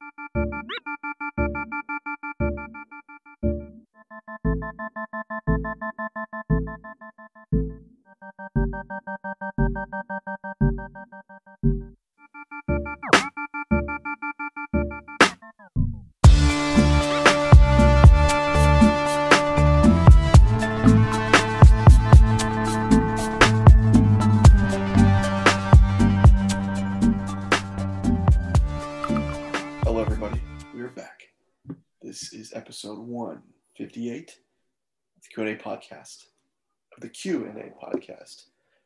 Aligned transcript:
Música 0.00 0.77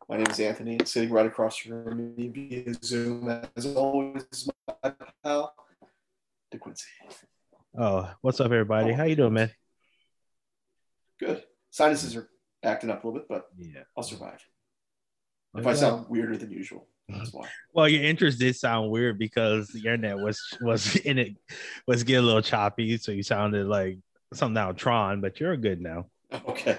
My 0.08 0.16
name 0.16 0.26
is 0.28 0.40
Anthony, 0.40 0.78
sitting 0.84 1.10
right 1.10 1.26
across 1.26 1.56
from 1.56 2.14
me 2.16 2.28
via 2.28 2.74
Zoom, 2.82 3.28
as 3.56 3.66
always, 3.66 4.48
my 4.82 4.92
pal, 5.22 5.54
DeQuincy. 6.52 6.82
Oh, 7.78 8.10
what's 8.20 8.40
up, 8.40 8.46
everybody? 8.46 8.92
How 8.92 9.04
you 9.04 9.16
doing, 9.16 9.32
man? 9.32 9.50
Good. 11.18 11.44
Sinuses 11.70 12.16
are 12.16 12.28
acting 12.62 12.90
up 12.90 13.02
a 13.02 13.06
little 13.06 13.20
bit, 13.20 13.28
but 13.28 13.46
Yeah. 13.56 13.82
I'll 13.96 14.02
survive. 14.02 14.44
Oh, 15.54 15.60
if 15.60 15.66
I 15.66 15.74
sound 15.74 16.06
weirder 16.08 16.36
than 16.36 16.50
usual, 16.50 16.88
that's 17.08 17.32
why. 17.32 17.48
well, 17.72 17.88
your 17.88 18.02
interest 18.02 18.38
did 18.38 18.56
sound 18.56 18.90
weird 18.90 19.18
because 19.18 19.68
the 19.68 19.78
internet 19.80 20.18
was 20.18 20.40
was 20.60 20.96
in 21.06 21.18
it 21.18 21.36
was 21.86 22.02
getting 22.04 22.24
a 22.24 22.26
little 22.26 22.42
choppy, 22.42 22.96
so 22.98 23.12
you 23.12 23.22
sounded 23.22 23.66
like 23.66 23.98
something 24.34 24.56
out 24.58 24.70
of 24.70 24.76
Tron, 24.76 25.20
but 25.20 25.38
you're 25.40 25.56
good 25.56 25.80
now. 25.80 26.06
Okay. 26.48 26.78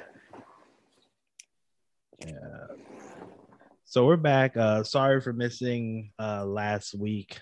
So 3.94 4.08
we're 4.08 4.17
back. 4.17 4.58
Uh, 4.58 4.83
sorry 4.83 5.22
for 5.22 5.33
missing 5.33 6.13
uh 6.17 6.44
last 6.45 6.95
week. 6.95 7.38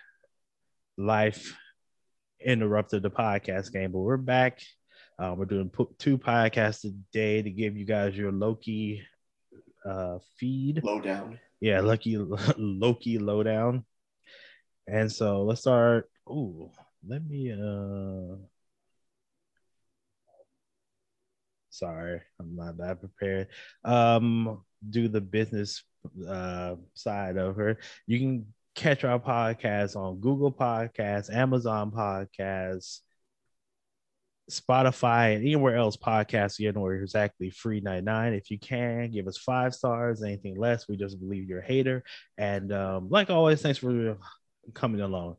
Life 0.97 1.58
interrupted 2.45 3.03
the 3.03 3.09
podcast 3.09 3.71
game, 3.71 3.93
but 3.93 3.99
we're 3.99 4.17
back. 4.17 4.59
Uh, 5.17 5.33
we're 5.38 5.45
doing 5.45 5.69
po- 5.69 5.95
two 5.97 6.17
podcasts 6.17 6.83
a 6.83 6.89
day 7.13 7.41
to 7.41 7.49
give 7.49 7.77
you 7.77 7.85
guys 7.85 8.17
your 8.17 8.33
Loki 8.33 9.02
uh 9.85 10.19
feed. 10.38 10.83
Low 10.83 10.99
down. 10.99 11.39
yeah, 11.61 11.80
Lucky 11.80 12.17
Loki 12.58 13.17
lowdown. 13.17 13.86
And 14.88 15.09
so 15.09 15.43
let's 15.43 15.61
start. 15.61 16.09
Ooh, 16.30 16.69
let 17.08 17.25
me 17.25 17.53
uh 17.53 18.36
sorry, 21.69 22.19
I'm 22.41 22.58
not 22.58 22.75
that 22.80 22.99
prepared. 22.99 23.47
Um 23.86 24.65
do 24.89 25.08
the 25.08 25.21
business 25.21 25.81
uh 26.27 26.75
side 26.94 27.38
of 27.38 27.55
her. 27.55 27.77
You 28.07 28.19
can 28.19 28.45
catch 28.75 29.03
our 29.03 29.19
podcast 29.19 29.95
on 29.95 30.19
Google 30.19 30.52
Podcasts, 30.52 31.33
Amazon 31.33 31.91
Podcasts, 31.91 32.99
Spotify, 34.49 35.35
and 35.35 35.43
anywhere 35.43 35.75
else 35.75 35.97
podcasts 35.97 36.58
get 36.58 36.75
where 36.77 36.95
exactly 36.95 37.49
free 37.49 37.80
99. 37.80 38.33
If 38.33 38.52
you 38.52 38.59
can, 38.59 39.11
give 39.11 39.27
us 39.27 39.38
five 39.38 39.73
stars. 39.73 40.23
Anything 40.23 40.55
less, 40.55 40.88
we 40.88 40.97
just 40.97 41.19
believe 41.19 41.47
you're 41.47 41.59
a 41.59 41.66
hater. 41.66 42.03
And 42.38 42.71
um, 42.71 43.09
like 43.09 43.30
always, 43.30 43.61
thanks 43.61 43.80
for 43.80 44.17
coming 44.73 45.02
along. 45.02 45.38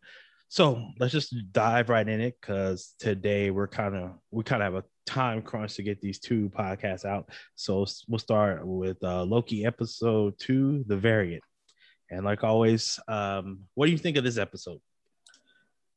So 0.53 0.91
let's 0.98 1.12
just 1.12 1.34
dive 1.53 1.89
right 1.89 2.06
in 2.06 2.20
it 2.20 2.36
because 2.39 2.95
today 2.98 3.50
we're 3.50 3.67
kind 3.67 3.97
of 3.97 4.11
we 4.31 4.45
kind 4.45 4.62
of 4.62 4.75
have 4.75 4.84
a 4.84 4.86
time 5.06 5.41
crunch 5.41 5.77
to 5.77 5.83
get 5.83 6.03
these 6.03 6.19
two 6.19 6.50
podcasts 6.50 7.06
out. 7.06 7.31
So 7.55 7.86
we'll 8.06 8.19
start 8.19 8.67
with 8.67 9.03
uh, 9.03 9.22
Loki 9.25 9.65
episode 9.65 10.38
two, 10.38 10.84
the 10.87 10.97
variant. 10.99 11.43
And 12.10 12.22
like 12.22 12.44
always, 12.44 13.00
um, 13.09 13.60
what 13.72 13.87
do 13.87 13.93
you 13.93 13.97
think 13.97 14.19
of 14.19 14.25
this 14.25 14.37
episode? 14.37 14.78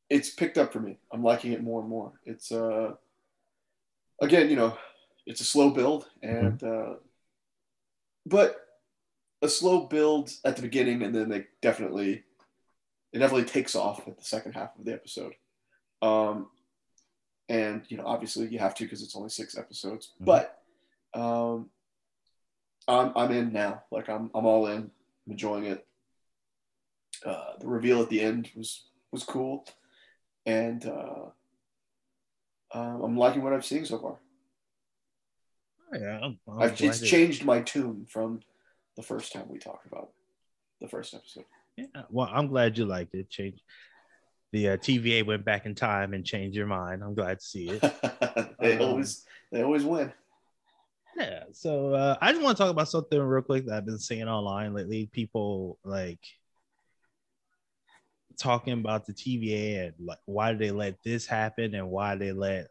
it's 0.08 0.30
picked 0.30 0.56
up 0.56 0.72
for 0.72 0.80
me. 0.80 0.96
I'm 1.12 1.22
liking 1.22 1.52
it 1.52 1.62
more 1.62 1.80
and 1.80 1.88
more. 1.90 2.12
It's 2.24 2.50
uh 2.50 2.92
again, 4.22 4.48
you 4.48 4.56
know, 4.56 4.78
it's 5.26 5.42
a 5.42 5.44
slow 5.44 5.68
build 5.68 6.08
and 6.22 6.62
uh 6.62 6.94
but 8.24 8.56
a 9.42 9.48
slow 9.50 9.86
build 9.86 10.30
at 10.46 10.56
the 10.56 10.62
beginning 10.62 11.02
and 11.02 11.14
then 11.14 11.28
they 11.28 11.44
definitely 11.60 12.24
it 13.16 13.20
definitely 13.20 13.46
takes 13.46 13.74
off 13.74 14.06
at 14.06 14.18
the 14.18 14.24
second 14.24 14.52
half 14.52 14.78
of 14.78 14.84
the 14.84 14.92
episode. 14.92 15.32
Um 16.02 16.48
and 17.48 17.82
you 17.88 17.96
know, 17.96 18.06
obviously 18.06 18.46
you 18.48 18.58
have 18.58 18.74
to 18.74 18.84
because 18.84 19.02
it's 19.02 19.16
only 19.16 19.30
6 19.30 19.56
episodes, 19.56 20.12
Mhm. 20.20 20.24
but 20.26 20.62
um 21.14 21.70
I'm 22.86 23.12
I'm 23.16 23.32
in 23.32 23.52
now. 23.52 23.82
Like 23.90 24.08
I'm 24.08 24.30
I'm 24.34 24.46
all 24.46 24.66
in. 24.66 24.90
I'm 25.26 25.30
enjoying 25.32 25.64
it. 25.64 25.86
Uh 27.24 27.56
the 27.58 27.66
reveal 27.66 28.02
at 28.02 28.10
the 28.10 28.20
end 28.20 28.50
was 28.54 28.84
was 29.10 29.24
cool 29.24 29.66
and 30.44 30.86
uh, 30.86 31.30
um, 32.72 33.02
I'm 33.02 33.16
liking 33.16 33.42
what 33.42 33.52
I'm 33.52 33.62
seeing 33.62 33.84
so 33.84 33.98
far. 33.98 34.16
Yeah, 35.92 36.20
I'm, 36.22 36.38
I'm 36.48 36.60
I've, 36.60 36.80
it's 36.80 37.00
changed 37.00 37.44
my 37.44 37.62
tune 37.62 38.06
from 38.08 38.40
the 38.96 39.02
first 39.02 39.32
time 39.32 39.48
we 39.48 39.58
talked 39.58 39.86
about 39.86 40.10
the 40.80 40.88
first 40.88 41.14
episode. 41.14 41.46
Yeah, 41.76 42.02
well, 42.10 42.28
I'm 42.32 42.48
glad 42.48 42.78
you 42.78 42.86
liked 42.86 43.14
it. 43.14 43.28
Change 43.30 43.60
the 44.52 44.70
uh, 44.70 44.76
TVA 44.76 45.26
went 45.26 45.44
back 45.44 45.66
in 45.66 45.74
time 45.74 46.14
and 46.14 46.24
changed 46.24 46.56
your 46.56 46.66
mind. 46.66 47.02
I'm 47.02 47.14
glad 47.14 47.40
to 47.40 47.44
see 47.44 47.68
it. 47.68 47.80
they 48.60 48.76
Um, 48.76 48.82
always 48.82 49.24
they 49.52 49.62
always 49.62 49.84
win. 49.84 50.12
yeah. 51.16 51.44
So 51.52 51.92
uh, 51.94 52.16
I 52.20 52.32
just 52.32 52.42
want 52.42 52.56
to 52.56 52.62
talk 52.62 52.70
about 52.70 52.88
something 52.88 53.18
real 53.18 53.42
quick 53.42 53.66
that 53.66 53.76
I've 53.76 53.86
been 53.86 53.98
seeing 53.98 54.28
online 54.28 54.74
lately. 54.74 55.10
People 55.12 55.78
like 55.84 56.20
talking 58.38 58.74
about 58.74 59.06
the 59.06 59.12
TVA 59.12 59.86
and 59.86 59.94
like 60.06 60.18
why 60.26 60.52
did 60.52 60.60
they 60.60 60.70
let 60.70 61.02
this 61.02 61.26
happen 61.26 61.74
and 61.74 61.90
why 61.90 62.16
they 62.16 62.32
let 62.32 62.68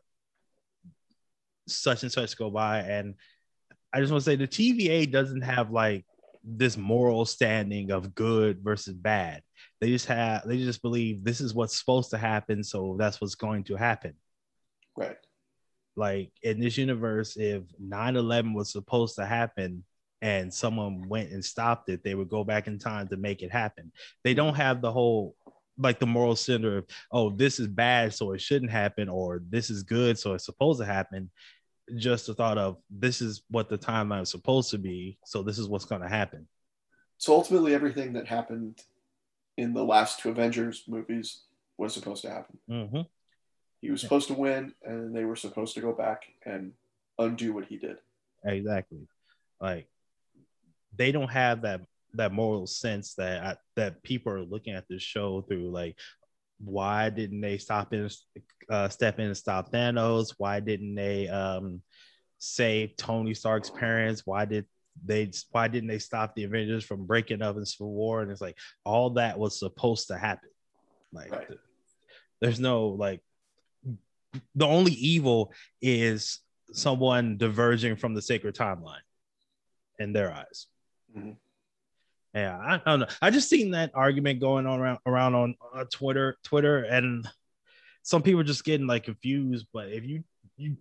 such 1.68 2.04
and 2.04 2.12
such 2.12 2.38
go 2.38 2.50
by. 2.50 2.80
And 2.80 3.16
I 3.94 4.00
just 4.00 4.12
want 4.12 4.24
to 4.24 4.30
say 4.30 4.36
the 4.36 4.48
TVA 4.48 5.12
doesn't 5.12 5.42
have 5.42 5.72
like 5.72 6.06
this 6.46 6.78
moral 6.78 7.26
standing 7.26 7.92
of 7.92 8.14
good 8.16 8.64
versus 8.64 8.94
bad. 8.94 9.42
They 9.82 9.90
just 9.90 10.06
have 10.08 10.48
they 10.48 10.58
just 10.58 10.82
believe 10.82 11.24
this 11.24 11.42
is 11.42 11.54
what's 11.54 11.78
supposed 11.78 12.12
to 12.12 12.18
happen, 12.18 12.64
so 12.64 12.96
that's 12.98 13.20
what's 13.20 13.36
going 13.36 13.64
to 13.66 13.76
happen. 13.76 14.14
Right. 14.96 15.18
Like 15.96 16.32
in 16.44 16.60
this 16.60 16.78
universe, 16.78 17.38
if 17.38 17.64
9-11 17.82 18.54
was 18.54 18.72
supposed 18.72 19.16
to 19.16 19.26
happen 19.26 19.84
and 20.22 20.54
someone 20.54 21.08
went 21.08 21.32
and 21.32 21.44
stopped 21.44 21.90
it, 21.90 22.04
they 22.04 22.16
would 22.16 22.30
go 22.30 22.44
back 22.44 22.68
in 22.68 22.80
time 22.80 23.08
to 23.10 23.18
make 23.18 23.42
it 23.42 23.52
happen. 23.52 23.92
They 24.24 24.34
don't 24.34 24.56
have 24.56 24.82
the 24.82 24.92
whole 24.92 25.36
like 25.78 26.00
the 26.00 26.06
moral 26.06 26.36
center 26.36 26.78
of 26.78 26.86
oh, 27.12 27.30
this 27.30 27.60
is 27.60 27.68
bad, 27.68 28.14
so 28.14 28.32
it 28.32 28.42
shouldn't 28.42 28.72
happen, 28.72 29.10
or 29.10 29.42
this 29.50 29.70
is 29.70 29.84
good, 29.84 30.18
so 30.18 30.34
it's 30.34 30.46
supposed 30.46 30.80
to 30.80 30.86
happen. 30.86 31.30
Just 31.98 32.28
the 32.28 32.34
thought 32.34 32.58
of 32.58 32.78
this 32.90 33.22
is 33.22 33.44
what 33.50 33.70
the 33.70 33.78
timeline 33.78 34.24
is 34.24 34.30
supposed 34.30 34.72
to 34.72 34.78
be, 34.78 35.20
so 35.26 35.44
this 35.44 35.60
is 35.60 35.68
what's 35.68 35.86
gonna 35.86 36.10
happen. 36.10 36.48
So 37.18 37.34
ultimately, 37.34 37.74
everything 37.74 38.14
that 38.14 38.28
happened 38.28 38.80
in 39.58 39.74
the 39.74 39.84
last 39.84 40.20
two 40.20 40.30
Avengers 40.30 40.84
movies 40.88 41.44
was 41.78 41.94
supposed 41.94 42.24
to 42.24 42.30
happen. 42.30 42.58
Mm-hmm. 42.70 43.02
He 43.82 43.92
was 43.92 44.02
supposed 44.02 44.28
to 44.30 44.34
win, 44.34 44.74
and 44.84 45.16
they 45.16 45.26
were 45.26 45.36
supposed 45.36 45.76
to 45.76 45.82
go 45.82 45.94
back 45.94 46.24
and 46.46 46.74
undo 47.20 47.54
what 47.54 47.66
he 47.66 47.78
did. 47.78 47.98
Exactly. 48.44 49.08
Like 49.62 49.88
they 50.98 51.12
don't 51.12 51.32
have 51.32 51.62
that 51.62 51.82
that 52.16 52.34
moral 52.34 52.68
sense 52.68 53.14
that 53.16 53.44
I, 53.44 53.56
that 53.76 54.04
people 54.04 54.32
are 54.32 54.42
looking 54.42 54.74
at 54.74 54.88
this 54.88 55.02
show 55.02 55.42
through. 55.42 55.70
Like, 55.70 55.98
why 56.60 57.10
didn't 57.10 57.42
they 57.42 57.58
stop 57.58 57.94
in, 57.94 58.10
uh, 58.70 58.90
step 58.90 59.20
in 59.20 59.28
and 59.28 59.38
stop 59.38 59.72
Thanos? 59.72 60.34
Why 60.38 60.60
didn't 60.60 60.96
they 60.96 61.28
um, 61.28 61.82
save 62.38 62.96
Tony 62.98 63.34
Stark's 63.34 63.70
parents? 63.70 64.24
Why 64.26 64.46
did 64.46 64.66
they? 65.04 65.32
Why 65.52 65.68
didn't 65.68 65.90
they 65.90 66.00
stop 66.00 66.36
the 66.36 66.46
Avengers 66.46 66.86
from 66.86 67.06
breaking 67.06 67.42
up 67.42 67.58
in 67.58 67.66
Civil 67.66 67.92
War? 67.92 68.22
And 68.22 68.32
it's 68.32 68.42
like 68.42 68.58
all 68.86 69.12
that 69.12 69.38
was 69.38 69.60
supposed 69.60 70.08
to 70.08 70.18
happen. 70.18 70.50
Like, 71.12 71.32
Right. 71.32 71.48
there's 72.42 72.60
no 72.60 72.88
like 72.90 73.22
the 74.54 74.66
only 74.68 74.92
evil 74.94 75.54
is 75.82 76.40
someone 76.72 77.38
diverging 77.38 77.96
from 77.96 78.14
the 78.14 78.22
sacred 78.22 78.56
timeline 78.56 79.00
in 80.00 80.14
their 80.14 80.32
eyes. 80.34 80.68
Mhm. 81.16 81.38
Yeah, 82.36 82.58
I, 82.58 82.76
I 82.76 82.82
don't 82.86 83.00
know. 83.02 83.08
I 83.22 83.30
just 83.32 83.50
seen 83.50 83.72
that 83.72 83.92
argument 83.96 84.42
going 84.42 84.68
on 84.68 84.80
around, 84.80 85.00
around 85.06 85.36
on 85.36 85.56
uh, 85.74 85.86
Twitter, 85.92 86.38
Twitter, 86.44 86.84
and 86.84 87.28
some 88.04 88.24
people 88.24 88.44
just 88.44 88.66
getting 88.66 88.88
like 88.88 89.06
confused. 89.06 89.68
But 89.74 89.90
if 89.92 90.06
you 90.06 90.24
you, 90.58 90.78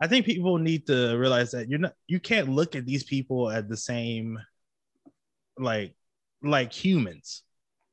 I 0.00 0.08
think 0.08 0.26
people 0.26 0.58
need 0.58 0.86
to 0.88 1.16
realize 1.16 1.52
that 1.52 1.68
you're 1.68 1.80
not 1.80 1.94
you 2.08 2.20
can't 2.20 2.48
look 2.48 2.76
at 2.76 2.86
these 2.86 3.04
people 3.04 3.50
at 3.50 3.68
the 3.68 3.76
same 3.76 4.38
like 5.58 5.94
like 6.42 6.72
humans. 6.72 7.42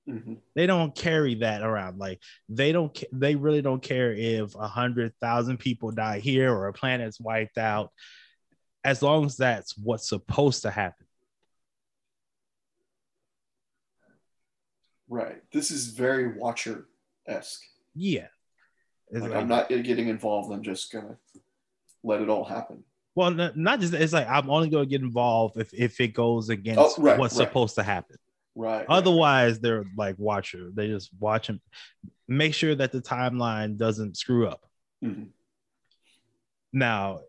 hmm 0.07 0.35
They 0.55 0.67
don't 0.67 0.95
carry 0.95 1.35
that 1.35 1.63
around. 1.63 1.99
Like 1.99 2.21
they 2.49 2.71
don't. 2.71 2.97
They 3.11 3.35
really 3.35 3.61
don't 3.61 3.81
care 3.83 4.13
if 4.13 4.55
a 4.55 4.67
hundred 4.67 5.13
thousand 5.21 5.57
people 5.57 5.91
die 5.91 6.19
here 6.19 6.53
or 6.53 6.67
a 6.67 6.73
planet's 6.73 7.19
wiped 7.19 7.57
out, 7.57 7.91
as 8.85 9.01
long 9.03 9.25
as 9.25 9.37
that's 9.37 9.77
what's 9.77 10.09
supposed 10.09 10.63
to 10.63 10.71
happen. 10.71 11.06
Right. 15.09 15.41
This 15.51 15.71
is 15.71 15.87
very 15.87 16.37
Watcher 16.37 16.87
esque. 17.27 17.63
Yeah. 17.95 18.27
Like, 19.11 19.23
like- 19.23 19.33
I'm 19.35 19.47
not 19.47 19.69
getting 19.69 20.07
involved. 20.09 20.51
I'm 20.53 20.63
just 20.63 20.91
gonna 20.91 21.17
let 22.03 22.21
it 22.21 22.29
all 22.29 22.43
happen. 22.43 22.83
well, 23.15 23.31
not 23.31 23.79
just. 23.79 23.93
It's 23.93 24.13
like 24.13 24.27
I'm 24.27 24.49
only 24.49 24.69
going 24.69 24.85
to 24.85 24.89
get 24.89 25.01
involved 25.01 25.57
if 25.59 25.73
if 25.73 25.99
it 26.01 26.09
goes 26.09 26.49
against 26.49 26.79
Oh, 26.99 27.01
right, 27.01 27.17
what's 27.17 27.35
right. 27.37 27.47
supposed 27.47 27.75
to 27.75 27.83
happen. 27.83 28.17
Right. 28.53 28.79
right. 28.79 28.85
Otherwise, 28.89 29.59
they're 29.59 29.85
like 29.97 30.15
watcher. 30.19 30.69
They 30.73 30.87
just 30.87 31.09
watch 31.19 31.47
them, 31.47 31.61
make 32.27 32.53
sure 32.53 32.75
that 32.75 32.91
the 32.91 33.01
timeline 33.01 33.77
doesn't 33.77 34.17
screw 34.17 34.47
up. 34.47 34.61
Mhm. 35.03 35.29
Now, 36.73 37.21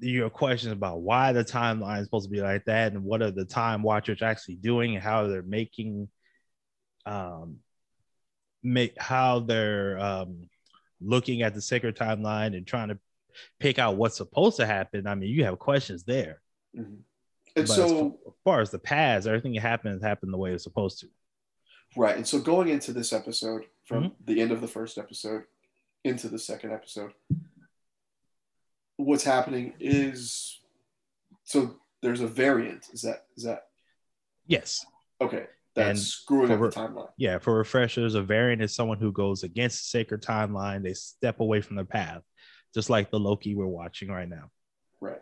your 0.00 0.30
question 0.30 0.72
about 0.72 1.00
why 1.00 1.32
the 1.32 1.44
timeline 1.44 1.98
is 2.00 2.04
supposed 2.06 2.26
to 2.28 2.30
be 2.32 2.40
like 2.40 2.64
that, 2.66 2.92
and 2.92 3.04
what 3.04 3.22
are 3.22 3.30
the 3.30 3.44
time 3.44 3.82
watchers 3.82 4.22
actually 4.22 4.56
doing, 4.56 4.94
and 4.94 5.02
how 5.02 5.26
they're 5.26 5.42
making, 5.42 6.08
um, 7.06 7.58
make 8.62 9.00
how 9.00 9.40
they're 9.40 9.98
um 9.98 10.48
looking 11.00 11.42
at 11.42 11.54
the 11.54 11.62
sacred 11.62 11.96
timeline 11.96 12.54
and 12.56 12.66
trying 12.66 12.88
to 12.88 12.98
pick 13.58 13.78
out 13.78 13.96
what's 13.96 14.16
supposed 14.16 14.56
to 14.58 14.66
happen. 14.66 15.06
I 15.06 15.14
mean, 15.14 15.30
you 15.30 15.44
have 15.44 15.58
questions 15.58 16.02
there. 16.04 16.42
Mhm. 16.76 16.98
And 17.56 17.66
But 17.66 17.70
as, 17.70 17.74
so, 17.74 18.18
as 18.26 18.32
far 18.44 18.60
as 18.60 18.70
the 18.70 18.78
past, 18.78 19.26
everything 19.26 19.54
that 19.54 19.60
happened 19.62 20.02
happened 20.02 20.32
the 20.32 20.36
way 20.38 20.52
it's 20.52 20.62
supposed 20.64 21.00
to. 21.00 21.08
right. 21.96 22.16
And 22.16 22.26
so, 22.26 22.38
going 22.38 22.68
into 22.68 22.92
this 22.92 23.12
episode, 23.12 23.64
from 23.84 24.04
Mm-hmm. 24.04 24.24
the 24.26 24.40
end 24.40 24.52
of 24.52 24.60
the 24.60 24.68
first 24.68 24.98
episode 24.98 25.44
into 26.04 26.28
the 26.28 26.38
second 26.38 26.72
episode, 26.72 27.12
what's 28.96 29.24
happening 29.24 29.74
is 29.80 30.60
so 31.44 31.76
there's 32.02 32.20
a 32.20 32.26
variant. 32.28 32.88
Is 32.92 33.02
that 33.02 33.26
is 33.36 33.44
that 33.44 33.66
Yes. 34.46 34.84
okay? 35.20 35.46
That's 35.74 35.88
And 35.88 35.98
screwing 35.98 36.50
up 36.50 36.60
the 36.60 36.68
timeline. 36.68 37.10
Yeah, 37.16 37.38
for 37.38 37.54
refreshers, 37.54 38.14
a 38.14 38.22
variant 38.22 38.60
is 38.62 38.74
someone 38.74 38.98
who 38.98 39.12
goes 39.12 39.44
against 39.44 39.78
the 39.78 39.98
sacred 39.98 40.22
timeline. 40.22 40.82
They 40.82 40.94
step 40.94 41.40
away 41.40 41.60
from 41.60 41.76
the 41.76 41.84
path, 41.84 42.22
just 42.74 42.90
like 42.90 43.10
the 43.10 43.20
Loki 43.20 43.54
we're 43.54 43.66
watching 43.66 44.08
right 44.10 44.28
now. 44.28 44.50
Right. 45.00 45.20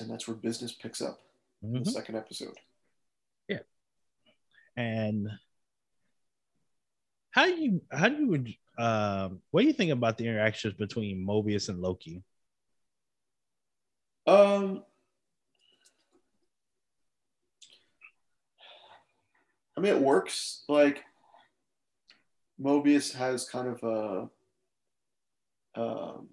And 0.00 0.10
that's 0.10 0.26
where 0.28 0.36
business 0.36 0.72
picks 0.72 1.00
up 1.02 1.20
in 1.62 1.72
Mhm. 1.72 1.84
the 1.84 1.90
second 1.90 2.16
episode. 2.16 2.58
Yeah. 3.48 3.60
And 4.76 5.28
how 7.30 7.46
do 7.46 7.54
you 7.60 7.82
how 7.90 8.08
do 8.08 8.16
you 8.16 8.54
um 8.82 9.42
what 9.50 9.60
do 9.62 9.66
you 9.66 9.72
think 9.72 9.92
about 9.92 10.18
the 10.18 10.26
interactions 10.26 10.74
between 10.74 11.24
Mobius 11.24 11.68
and 11.68 11.80
Loki? 11.80 12.22
Um, 14.26 14.84
I 19.80 19.82
mean, 19.82 19.96
it 19.96 20.02
works. 20.02 20.62
Like 20.68 21.04
Mobius 22.60 23.14
has 23.14 23.48
kind 23.48 23.66
of 23.66 23.82
a 23.82 25.80
um, 25.80 26.28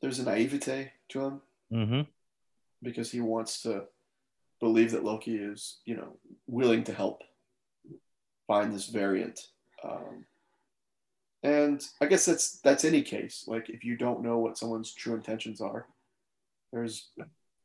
there's 0.00 0.20
a 0.20 0.24
naivete 0.24 0.92
to 1.08 1.20
him 1.20 1.40
Mm-hmm. 1.72 2.02
because 2.82 3.10
he 3.10 3.20
wants 3.20 3.62
to 3.62 3.84
believe 4.60 4.90
that 4.90 5.04
Loki 5.04 5.36
is, 5.36 5.78
you 5.86 5.96
know, 5.96 6.18
willing 6.46 6.84
to 6.84 6.92
help 6.92 7.22
find 8.46 8.74
this 8.74 8.88
variant. 8.88 9.40
Um, 9.82 10.26
and 11.42 11.82
I 12.00 12.06
guess 12.06 12.26
that's 12.26 12.60
that's 12.60 12.84
any 12.84 13.02
case. 13.02 13.46
Like 13.48 13.68
if 13.68 13.84
you 13.84 13.96
don't 13.96 14.22
know 14.22 14.38
what 14.38 14.58
someone's 14.58 14.94
true 14.94 15.14
intentions 15.14 15.60
are, 15.60 15.86
there's 16.72 17.08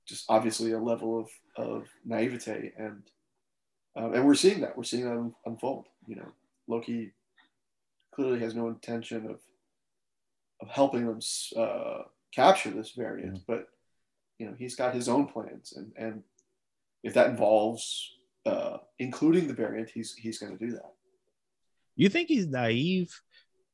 just 0.08 0.26
obviously 0.30 0.72
a 0.72 0.80
level 0.80 1.20
of 1.20 1.30
of 1.58 1.88
naivete, 2.06 2.72
and 2.78 3.04
um, 3.98 4.14
and 4.14 4.26
we're 4.26 4.36
seeing 4.36 4.62
that. 4.62 4.78
We're 4.78 4.84
seeing 4.84 5.06
that 5.06 5.32
unfold. 5.46 5.88
You 6.06 6.18
know, 6.18 6.32
Loki 6.68 7.14
clearly 8.14 8.40
has 8.40 8.56
no 8.56 8.68
intention 8.68 9.28
of 9.30 9.40
of 10.62 10.70
helping 10.70 11.06
them 11.06 11.20
uh, 11.56 12.04
capture 12.34 12.70
this 12.70 12.92
variant, 12.92 13.40
but 13.48 13.68
you 14.40 14.46
know 14.46 14.56
he's 14.58 14.76
got 14.76 14.94
his 14.94 15.10
own 15.10 15.28
plans, 15.28 15.74
and 15.76 15.92
and 15.98 16.24
if 17.04 17.16
that 17.16 17.30
involves 17.30 18.14
uh, 18.46 18.78
including 19.00 19.48
the 19.48 19.54
variant, 19.54 19.90
he's 19.90 20.14
he's 20.14 20.38
going 20.38 20.56
to 20.56 20.66
do 20.66 20.72
that. 20.74 20.94
You 21.96 22.10
think 22.10 22.30
he's 22.30 22.48
naive? 22.48 23.20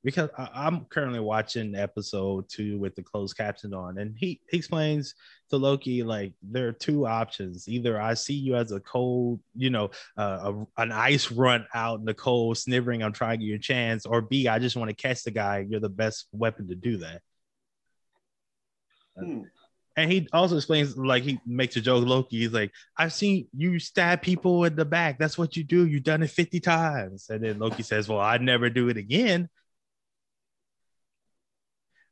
Because 0.03 0.29
I, 0.37 0.49
I'm 0.53 0.85
currently 0.85 1.19
watching 1.19 1.75
episode 1.75 2.49
two 2.49 2.77
with 2.77 2.95
the 2.95 3.03
closed 3.03 3.37
caption 3.37 3.73
on, 3.73 3.97
and 3.97 4.15
he, 4.17 4.41
he 4.49 4.57
explains 4.57 5.15
to 5.49 5.57
Loki 5.57 6.03
like 6.03 6.33
there 6.41 6.67
are 6.67 6.73
two 6.73 7.07
options: 7.07 7.69
either 7.69 7.99
I 8.01 8.13
see 8.13 8.33
you 8.33 8.55
as 8.55 8.71
a 8.71 8.79
cold, 8.79 9.39
you 9.55 9.69
know, 9.69 9.91
uh, 10.17 10.51
a, 10.53 10.81
an 10.81 10.91
ice 10.91 11.31
run 11.31 11.65
out 11.73 11.99
in 11.99 12.05
the 12.05 12.13
cold, 12.13 12.57
sniveling, 12.57 13.03
I'm 13.03 13.13
trying 13.13 13.39
to 13.39 13.45
give 13.45 13.49
you 13.49 13.55
a 13.55 13.59
chance, 13.59 14.05
or 14.05 14.21
B, 14.21 14.47
I 14.47 14.59
just 14.59 14.75
want 14.75 14.89
to 14.89 14.95
catch 14.95 15.23
the 15.23 15.31
guy. 15.31 15.65
You're 15.67 15.79
the 15.79 15.89
best 15.89 16.27
weapon 16.31 16.67
to 16.67 16.75
do 16.75 16.97
that. 16.97 17.21
Hmm. 19.17 19.43
And 19.95 20.11
he 20.11 20.27
also 20.33 20.55
explains, 20.55 20.97
like 20.97 21.23
he 21.23 21.39
makes 21.45 21.75
a 21.75 21.81
joke, 21.81 22.05
Loki. 22.05 22.39
He's 22.39 22.53
like, 22.53 22.71
I've 22.97 23.13
seen 23.13 23.47
you 23.55 23.77
stab 23.77 24.23
people 24.23 24.63
in 24.63 24.75
the 24.75 24.85
back. 24.85 25.19
That's 25.19 25.37
what 25.37 25.55
you 25.55 25.63
do. 25.63 25.85
You've 25.85 26.03
done 26.03 26.23
it 26.23 26.31
50 26.31 26.59
times. 26.61 27.27
And 27.29 27.43
then 27.43 27.59
Loki 27.59 27.83
says, 27.83 28.09
Well, 28.09 28.19
I'd 28.19 28.41
never 28.41 28.69
do 28.69 28.89
it 28.89 28.97
again. 28.97 29.49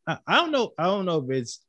I, 0.08 0.18
I 0.28 0.36
don't 0.38 0.52
know. 0.52 0.72
I 0.78 0.84
don't 0.86 1.06
know 1.06 1.24
if 1.24 1.30
it's 1.30 1.60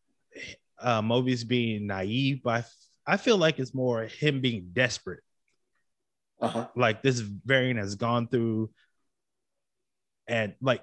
uh 0.81 1.03
Mobius 1.03 1.47
being 1.47 1.87
naive, 1.87 2.43
but 2.43 2.67
I, 3.07 3.17
feel 3.17 3.37
like 3.37 3.59
it's 3.59 3.75
more 3.75 4.05
him 4.05 4.41
being 4.41 4.71
desperate. 4.73 5.23
Uh 6.41 6.49
huh. 6.49 6.69
Like 6.75 7.03
this 7.03 7.21
variant 7.21 7.79
has 7.79 7.95
gone 7.95 8.29
through 8.29 8.71
and 10.27 10.55
like 10.61 10.83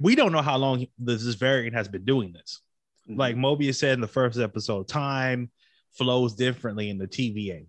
we 0.00 0.14
don't 0.14 0.32
know 0.32 0.42
how 0.42 0.56
long 0.56 0.86
this, 0.98 1.24
this 1.24 1.34
variant 1.36 1.74
has 1.74 1.88
been 1.88 2.04
doing 2.04 2.32
this 2.32 2.60
Mm-hmm. 3.08 3.20
like 3.20 3.36
Mobius 3.36 3.76
said 3.76 3.94
in 3.94 4.00
the 4.00 4.08
first 4.08 4.38
episode, 4.38 4.88
time 4.88 5.50
flows 5.92 6.34
differently 6.34 6.90
in 6.90 6.98
the 6.98 7.06
TVA. 7.06 7.66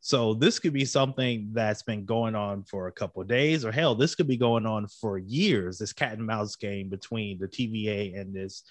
So 0.00 0.34
this 0.34 0.58
could 0.58 0.72
be 0.72 0.84
something 0.84 1.50
that's 1.52 1.82
been 1.82 2.04
going 2.04 2.34
on 2.34 2.62
for 2.62 2.86
a 2.86 2.92
couple 2.92 3.20
of 3.20 3.28
days, 3.28 3.64
or 3.64 3.72
hell, 3.72 3.94
this 3.94 4.14
could 4.14 4.28
be 4.28 4.36
going 4.36 4.64
on 4.64 4.86
for 4.86 5.18
years. 5.18 5.78
This 5.78 5.92
cat 5.92 6.12
and 6.12 6.26
mouse 6.26 6.56
game 6.56 6.88
between 6.88 7.38
the 7.38 7.48
TVA 7.48 8.18
and 8.18 8.34
this 8.34 8.62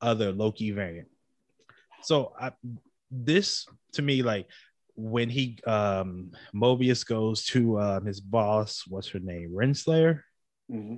other 0.00 0.30
Loki 0.32 0.70
variant. 0.70 1.08
So 2.02 2.32
I, 2.40 2.52
this 3.10 3.66
to 3.94 4.02
me, 4.02 4.22
like 4.22 4.46
when 4.94 5.28
he 5.28 5.58
um 5.66 6.30
Mobius 6.54 7.04
goes 7.04 7.44
to 7.46 7.80
um, 7.80 8.06
his 8.06 8.20
boss, 8.20 8.84
what's 8.88 9.08
her 9.08 9.18
name, 9.18 9.52
Renslayer. 9.52 10.20
hmm 10.70 10.96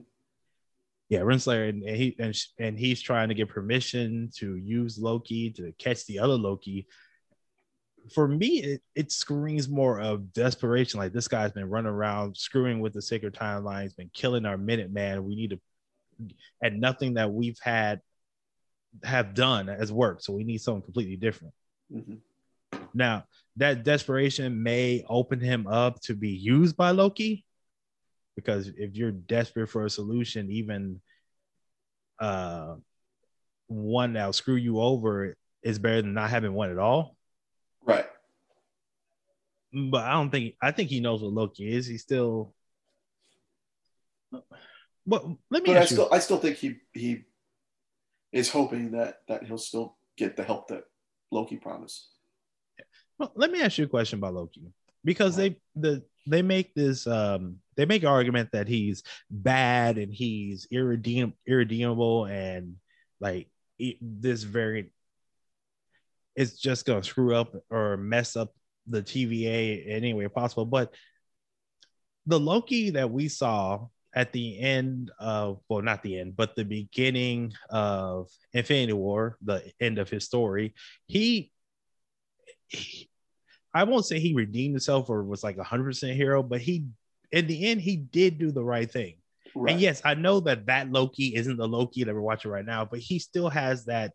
Yeah, 1.09 1.21
Renslayer, 1.21 1.71
and, 1.71 1.83
and 1.83 1.97
he 1.97 2.17
and, 2.19 2.37
and 2.59 2.79
he's 2.79 3.01
trying 3.01 3.29
to 3.29 3.35
get 3.35 3.49
permission 3.49 4.31
to 4.37 4.57
use 4.57 4.99
Loki 4.99 5.51
to 5.53 5.73
catch 5.79 6.05
the 6.05 6.19
other 6.19 6.35
Loki. 6.35 6.87
For 8.13 8.29
me, 8.29 8.63
it, 8.63 8.83
it 8.95 9.13
screams 9.13 9.69
more 9.69 10.01
of 10.01 10.33
desperation. 10.33 10.99
Like 10.99 11.13
this 11.13 11.29
guy's 11.29 11.53
been 11.53 11.69
running 11.69 11.91
around 11.91 12.37
screwing 12.37 12.81
with 12.81 12.93
the 12.93 13.03
sacred 13.03 13.35
timeline. 13.35 13.83
He's 13.83 13.95
been 13.95 14.11
killing 14.13 14.47
our 14.47 14.57
Minuteman. 14.57 15.23
We 15.23 15.37
need 15.37 15.51
to, 15.51 15.61
and 16.63 16.81
nothing 16.81 17.15
that 17.15 17.33
we've 17.33 17.59
had 17.61 18.01
have 19.05 19.35
done 19.35 19.69
has 19.69 19.93
worked. 19.93 20.25
So 20.25 20.33
we 20.33 20.45
need 20.45 20.59
something 20.59 20.83
completely 20.83 21.17
different. 21.17 21.55
hmm 21.93 22.15
Now, 22.95 23.25
that 23.57 23.85
desperation 23.85 24.63
may 24.63 25.05
open 25.09 25.41
him 25.41 25.67
up 25.67 26.01
to 26.03 26.15
be 26.15 26.31
used 26.31 26.77
by 26.77 26.93
Loki 26.93 27.45
because 28.37 28.69
if 28.69 28.95
you're 28.95 29.11
desperate 29.11 29.69
for 29.69 29.85
a 29.85 29.91
solution, 29.91 30.49
even 30.51 31.01
uh, 32.21 32.77
one 33.67 34.13
that'll 34.13 34.33
screw 34.33 34.55
you 34.55 34.81
over 34.81 35.37
is 35.63 35.81
better 35.81 36.03
than 36.03 36.15
not 36.15 36.31
having 36.31 36.53
one 36.53 36.71
at 36.71 36.79
all. 36.79 37.17
Right. 37.89 38.07
But 39.73 40.05
I 40.05 40.13
don't 40.13 40.31
think 40.31 40.55
I 40.63 40.71
think 40.73 40.91
he 40.91 41.01
knows 41.01 41.23
what 41.23 41.33
Loki 41.33 41.69
is. 41.75 41.87
He's 41.87 42.03
still. 42.03 42.55
Well, 45.07 45.39
let 45.51 45.63
me 45.63 45.71
But 45.71 45.79
I 45.79 45.81
you. 45.81 45.87
still 45.87 46.09
I 46.13 46.19
still 46.19 46.39
think 46.39 46.59
he 46.59 46.77
he 46.93 47.25
is 48.31 48.51
hoping 48.51 48.93
that 48.93 49.21
that 49.29 49.45
he'll 49.45 49.59
still 49.59 49.97
get 50.19 50.37
the 50.37 50.45
help 50.45 50.69
that 50.69 50.85
Loki 51.31 51.57
promised. 51.57 52.09
Well, 53.19 53.33
let 53.35 53.51
me 53.51 53.63
ask 53.63 53.79
you 53.79 53.85
a 53.85 53.89
question 53.89 54.19
about 54.19 54.35
Loki 54.35 54.71
because 55.05 55.35
they 55.35 55.59
the 55.75 56.03
they 56.27 56.43
make 56.43 56.75
this 56.75 57.07
um 57.07 57.57
they 57.77 57.87
make 57.87 58.03
an 58.03 58.09
argument 58.09 58.51
that 58.53 58.69
he's 58.69 59.03
bad 59.31 59.97
and 59.97 60.13
he's 60.13 60.67
irredeem, 60.71 61.33
irredeemable 61.47 62.27
and 62.27 62.77
like 63.19 63.49
it, 63.79 63.97
this 64.03 64.43
very 64.43 64.93
it's 66.39 66.57
just 66.57 66.87
gonna 66.87 67.03
screw 67.03 67.35
up 67.35 67.53
or 67.69 67.97
mess 67.97 68.37
up 68.37 68.55
the 68.87 69.03
TVA 69.03 69.83
any 69.89 70.15
way 70.15 70.29
possible. 70.29 70.65
But 70.65 70.95
the 72.27 72.39
Loki 72.39 72.91
that 72.91 73.11
we 73.11 73.27
saw 73.29 73.89
at 74.15 74.33
the 74.33 74.61
end 74.61 75.11
of 75.19 75.59
well, 75.69 75.83
not 75.83 76.05
the 76.05 76.17
end, 76.17 76.37
but 76.37 76.55
the 76.55 76.65
beginning 76.65 77.55
of 77.71 78.31
Infinity 78.53 78.93
War, 78.93 79.37
the 79.43 79.69
end 79.81 79.99
of 79.99 80.09
his 80.11 80.25
story, 80.25 80.75
he, 81.09 81.51
he 82.69 83.11
I 83.75 83.83
won't 83.83 84.07
say 84.07 84.21
he 84.21 84.33
redeemed 84.33 84.75
himself 84.75 85.11
or 85.11 85.25
was 85.25 85.43
like 85.43 85.59
a 85.59 85.65
hundred 85.65 85.87
percent 85.87 86.15
hero, 86.15 86.45
but 86.45 86.61
he 86.61 86.87
in 87.33 87.49
the 87.49 87.67
end 87.67 87.81
he 87.81 87.97
did 87.97 88.39
do 88.39 88.53
the 88.53 88.65
right 88.65 88.89
thing. 88.89 89.17
Right. 89.57 89.73
And 89.73 89.81
yes, 89.81 90.03
I 90.05 90.15
know 90.15 90.39
that 90.41 90.67
that 90.67 90.93
Loki 90.93 91.35
isn't 91.35 91.57
the 91.57 91.67
Loki 91.67 92.05
that 92.05 92.15
we're 92.15 92.21
watching 92.21 92.53
right 92.53 92.65
now, 92.65 92.85
but 92.85 93.01
he 93.01 93.19
still 93.19 93.51
has 93.51 93.87
that 93.87 94.13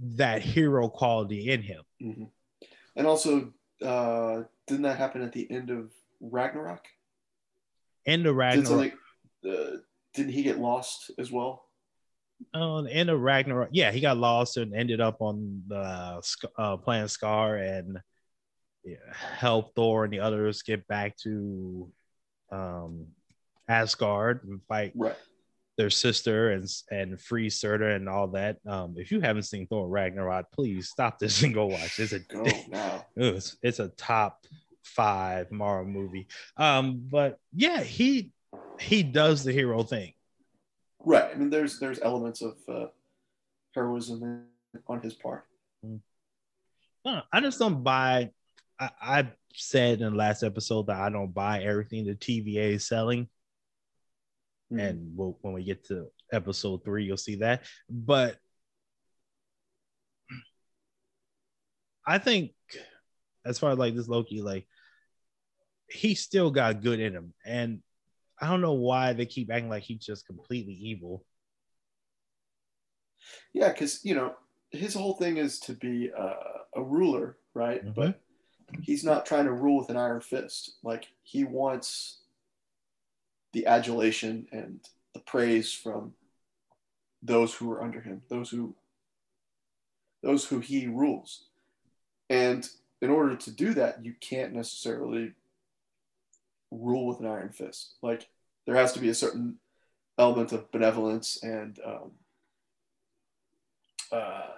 that 0.00 0.42
hero 0.42 0.88
quality 0.88 1.50
in 1.50 1.62
him. 1.62 1.82
Mm-hmm. 2.02 2.24
And 2.96 3.06
also, 3.06 3.52
uh, 3.84 4.42
didn't 4.66 4.82
that 4.82 4.98
happen 4.98 5.22
at 5.22 5.32
the 5.32 5.50
end 5.50 5.70
of 5.70 5.92
Ragnarok? 6.20 6.84
End 8.06 8.26
of 8.26 8.36
Ragnarok. 8.36 8.92
Did 9.42 9.54
uh, 9.54 9.76
didn't 10.14 10.32
he 10.32 10.42
get 10.42 10.58
lost 10.58 11.10
as 11.18 11.30
well? 11.30 11.64
On 12.52 12.84
the 12.84 12.92
end 12.92 13.10
of 13.10 13.20
Ragnarok, 13.20 13.70
yeah, 13.72 13.90
he 13.90 14.00
got 14.00 14.16
lost 14.16 14.56
and 14.56 14.74
ended 14.74 15.00
up 15.00 15.20
on 15.20 15.62
the 15.68 16.22
uh, 16.58 16.76
planet 16.78 17.08
Sakaar 17.08 17.78
and 17.78 17.98
yeah, 18.84 18.96
help 19.12 19.74
Thor 19.74 20.04
and 20.04 20.12
the 20.12 20.20
others 20.20 20.62
get 20.62 20.86
back 20.86 21.16
to 21.18 21.90
um, 22.52 23.06
Asgard 23.68 24.44
and 24.44 24.60
fight 24.68 24.92
right. 24.94 25.16
Their 25.76 25.90
sister 25.90 26.50
and 26.50 26.68
and 26.90 27.20
free 27.20 27.50
Surtur 27.50 27.90
and 27.90 28.08
all 28.08 28.28
that. 28.28 28.58
Um, 28.66 28.94
if 28.96 29.10
you 29.10 29.20
haven't 29.20 29.44
seen 29.44 29.66
Thor 29.66 29.88
Ragnarok, 29.88 30.52
please 30.52 30.88
stop 30.88 31.18
this 31.18 31.42
and 31.42 31.54
go 31.54 31.66
watch. 31.66 31.98
It's 31.98 32.12
a 32.12 32.20
now. 32.68 33.06
It's, 33.16 33.56
it's 33.62 33.78
a 33.80 33.88
top 33.88 34.46
five 34.82 35.50
Marvel 35.50 35.90
movie. 35.90 36.28
Um, 36.56 37.06
but 37.10 37.38
yeah, 37.52 37.82
he 37.82 38.32
he 38.80 39.02
does 39.02 39.44
the 39.44 39.52
hero 39.52 39.82
thing. 39.82 40.12
Right. 41.04 41.30
I 41.32 41.34
mean, 41.34 41.50
there's 41.50 41.78
there's 41.78 42.00
elements 42.00 42.42
of 42.42 42.56
uh, 42.68 42.86
heroism 43.74 44.44
on 44.86 45.00
his 45.00 45.14
part. 45.14 45.44
Mm. 45.84 46.00
I 47.32 47.40
just 47.40 47.58
don't 47.58 47.82
buy. 47.82 48.30
I, 48.78 48.90
I 49.00 49.28
said 49.54 50.00
in 50.00 50.12
the 50.12 50.16
last 50.16 50.42
episode 50.42 50.86
that 50.86 50.98
I 50.98 51.10
don't 51.10 51.32
buy 51.32 51.62
everything 51.62 52.06
the 52.06 52.14
TVA 52.14 52.74
is 52.74 52.86
selling. 52.86 53.28
Mm-hmm. 54.74 54.86
And 54.86 55.16
we'll, 55.16 55.38
when 55.42 55.54
we 55.54 55.64
get 55.64 55.86
to 55.86 56.08
episode 56.32 56.84
three, 56.84 57.04
you'll 57.04 57.16
see 57.16 57.36
that. 57.36 57.64
But 57.88 58.36
I 62.06 62.18
think, 62.18 62.52
as 63.44 63.58
far 63.58 63.70
as 63.70 63.78
like 63.78 63.94
this 63.94 64.08
Loki, 64.08 64.42
like 64.42 64.66
he 65.88 66.14
still 66.14 66.50
got 66.50 66.82
good 66.82 67.00
in 67.00 67.12
him, 67.12 67.34
and 67.44 67.80
I 68.40 68.48
don't 68.48 68.60
know 68.60 68.72
why 68.72 69.12
they 69.12 69.26
keep 69.26 69.50
acting 69.50 69.68
like 69.68 69.82
he's 69.82 70.04
just 70.04 70.26
completely 70.26 70.74
evil. 70.74 71.24
Yeah, 73.52 73.68
because 73.68 74.04
you 74.04 74.14
know 74.14 74.34
his 74.70 74.94
whole 74.94 75.14
thing 75.14 75.36
is 75.36 75.58
to 75.60 75.72
be 75.72 76.08
a, 76.08 76.34
a 76.76 76.82
ruler, 76.82 77.36
right? 77.54 77.84
Mm-hmm. 77.84 77.92
But 77.94 78.20
he's 78.82 79.04
not 79.04 79.26
trying 79.26 79.44
to 79.44 79.52
rule 79.52 79.78
with 79.78 79.90
an 79.90 79.96
iron 79.96 80.20
fist. 80.20 80.78
Like 80.82 81.06
he 81.22 81.44
wants 81.44 82.23
the 83.54 83.66
adulation 83.66 84.46
and 84.52 84.80
the 85.14 85.20
praise 85.20 85.72
from 85.72 86.12
those 87.22 87.54
who 87.54 87.70
are 87.72 87.82
under 87.82 88.00
him, 88.00 88.20
those 88.28 88.50
who 88.50 88.74
those 90.22 90.44
who 90.44 90.58
he 90.58 90.86
rules. 90.86 91.44
And 92.28 92.68
in 93.00 93.10
order 93.10 93.36
to 93.36 93.50
do 93.50 93.74
that, 93.74 94.04
you 94.04 94.14
can't 94.20 94.54
necessarily 94.54 95.32
rule 96.70 97.06
with 97.06 97.20
an 97.20 97.26
iron 97.26 97.50
fist. 97.50 97.94
Like 98.02 98.28
there 98.66 98.74
has 98.74 98.92
to 98.94 99.00
be 99.00 99.10
a 99.10 99.14
certain 99.14 99.56
element 100.18 100.52
of 100.52 100.70
benevolence 100.72 101.42
and 101.42 101.78
um, 101.84 102.10
uh, 104.10 104.48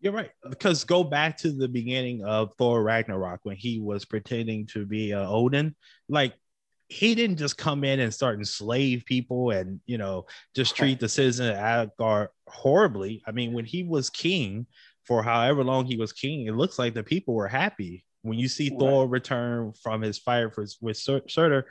you're 0.00 0.12
right. 0.12 0.30
Because 0.48 0.84
go 0.84 1.02
back 1.02 1.36
to 1.38 1.50
the 1.50 1.66
beginning 1.66 2.24
of 2.24 2.52
Thor 2.56 2.82
Ragnarok 2.82 3.40
when 3.42 3.56
he 3.56 3.80
was 3.80 4.04
pretending 4.04 4.66
to 4.66 4.86
be 4.86 5.12
uh, 5.12 5.28
Odin. 5.28 5.74
Like 6.08 6.34
he 6.88 7.14
didn't 7.14 7.36
just 7.36 7.58
come 7.58 7.84
in 7.84 8.00
and 8.00 8.12
start 8.12 8.38
enslave 8.38 9.04
people 9.04 9.50
and 9.50 9.80
you 9.84 9.98
know 9.98 10.26
just 10.54 10.74
treat 10.74 10.98
the 10.98 11.08
citizen 11.08 11.50
of 11.50 11.56
Asgard 11.56 12.30
horribly. 12.46 13.22
I 13.26 13.32
mean, 13.32 13.52
when 13.52 13.66
he 13.66 13.82
was 13.82 14.08
king 14.08 14.66
for 15.04 15.22
however 15.22 15.62
long 15.62 15.84
he 15.84 15.96
was 15.96 16.12
king, 16.12 16.46
it 16.46 16.54
looks 16.54 16.78
like 16.78 16.94
the 16.94 17.02
people 17.02 17.34
were 17.34 17.48
happy. 17.48 18.04
When 18.22 18.38
you 18.38 18.48
see 18.48 18.70
right. 18.70 18.78
Thor 18.78 19.06
return 19.06 19.72
from 19.82 20.02
his 20.02 20.18
fire 20.18 20.50
for, 20.50 20.66
with 20.80 20.96
Surtur, 20.96 21.66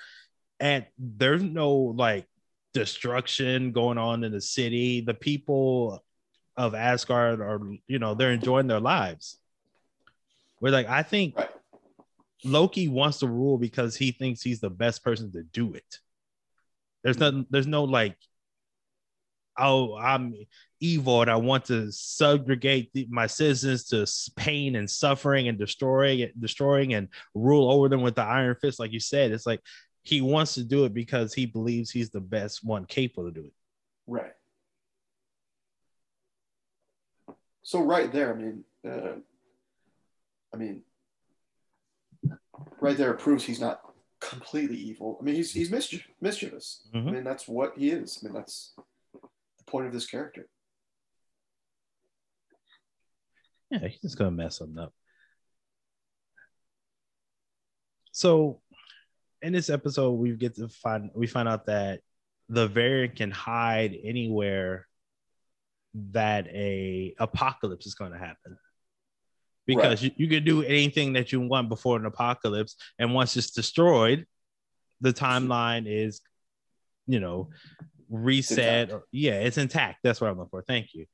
and 0.59 0.85
there's 0.97 1.43
no 1.43 1.71
like 1.71 2.25
destruction 2.73 3.71
going 3.71 3.97
on 3.97 4.23
in 4.23 4.31
the 4.31 4.41
city, 4.41 5.01
the 5.01 5.13
people 5.15 6.03
of 6.55 6.75
Asgard 6.75 7.41
are 7.41 7.59
you 7.87 7.97
know 7.97 8.13
they're 8.13 8.31
enjoying 8.31 8.67
their 8.67 8.79
lives. 8.79 9.39
We're 10.61 10.71
like, 10.71 10.87
I 10.87 11.01
think 11.01 11.37
right. 11.37 11.49
Loki 12.43 12.87
wants 12.87 13.19
to 13.19 13.27
rule 13.27 13.57
because 13.57 13.95
he 13.95 14.11
thinks 14.11 14.41
he's 14.41 14.59
the 14.59 14.69
best 14.69 15.03
person 15.03 15.31
to 15.31 15.43
do 15.43 15.73
it. 15.73 15.99
There's 17.03 17.17
no, 17.17 17.45
there's 17.49 17.67
no 17.67 17.83
like, 17.83 18.17
oh, 19.57 19.95
I'm 19.97 20.35
evil 20.79 21.21
and 21.21 21.31
I 21.31 21.35
want 21.37 21.65
to 21.65 21.91
subjugate 21.91 22.91
my 23.09 23.27
citizens 23.27 23.85
to 23.85 24.05
pain 24.35 24.75
and 24.75 24.89
suffering 24.89 25.47
and 25.47 25.57
destroying, 25.57 26.29
destroying 26.39 26.93
and 26.93 27.07
rule 27.33 27.71
over 27.71 27.89
them 27.89 28.01
with 28.01 28.15
the 28.15 28.23
iron 28.23 28.55
fist, 28.61 28.79
like 28.79 28.91
you 28.91 28.99
said. 28.99 29.31
It's 29.31 29.47
like 29.47 29.61
he 30.03 30.21
wants 30.21 30.53
to 30.55 30.63
do 30.63 30.85
it 30.85 30.93
because 30.93 31.33
he 31.33 31.45
believes 31.45 31.89
he's 31.89 32.11
the 32.11 32.21
best 32.21 32.63
one 32.63 32.85
capable 32.85 33.25
to 33.29 33.31
do 33.31 33.47
it. 33.47 33.53
Right. 34.05 34.33
So 37.63 37.81
right 37.81 38.11
there, 38.13 38.33
I 38.33 38.37
mean, 38.37 38.63
uh, 38.87 39.19
I 40.53 40.57
mean, 40.57 40.83
right 42.79 42.97
there 42.97 43.13
proves 43.13 43.43
he's 43.43 43.59
not 43.59 43.81
completely 44.19 44.77
evil. 44.77 45.17
I 45.19 45.23
mean, 45.23 45.35
he's 45.35 45.51
he's 45.51 45.71
mischief, 45.71 46.07
mischievous. 46.21 46.87
Mm-hmm. 46.93 47.07
I 47.07 47.11
mean, 47.11 47.23
that's 47.23 47.47
what 47.47 47.73
he 47.77 47.89
is. 47.89 48.19
I 48.21 48.25
mean, 48.25 48.33
that's 48.33 48.73
the 48.77 49.63
point 49.65 49.87
of 49.87 49.93
this 49.93 50.07
character. 50.07 50.47
Yeah, 53.71 53.87
he's 53.87 54.01
just 54.01 54.17
gonna 54.17 54.31
mess 54.31 54.57
something 54.57 54.79
up. 54.79 54.93
So, 58.11 58.61
in 59.41 59.53
this 59.53 59.69
episode, 59.69 60.13
we 60.13 60.31
get 60.31 60.55
to 60.55 60.69
find 60.69 61.11
we 61.13 61.27
find 61.27 61.47
out 61.47 61.65
that 61.67 62.01
the 62.49 62.67
variant 62.67 63.15
can 63.15 63.31
hide 63.31 63.95
anywhere 64.03 64.87
that 66.11 66.47
a 66.47 67.13
apocalypse 67.19 67.85
is 67.85 67.95
going 67.95 68.11
to 68.11 68.17
happen 68.17 68.57
because 69.67 70.01
right. 70.01 70.13
you, 70.17 70.25
you 70.25 70.27
can 70.27 70.43
do 70.43 70.63
anything 70.63 71.13
that 71.13 71.31
you 71.31 71.41
want 71.41 71.69
before 71.69 71.97
an 71.97 72.05
apocalypse 72.05 72.75
and 72.97 73.13
once 73.13 73.35
it's 73.37 73.51
destroyed 73.51 74.25
the 75.01 75.13
timeline 75.13 75.83
is 75.85 76.21
you 77.05 77.19
know 77.19 77.49
reset 78.09 78.91
or, 78.91 79.03
yeah 79.11 79.33
it's 79.33 79.57
intact. 79.57 79.99
That's 80.03 80.21
what 80.21 80.29
i'm 80.29 80.37
looking 80.37 80.49
for. 80.49 80.61
Thank 80.61 80.93
you. 80.93 81.05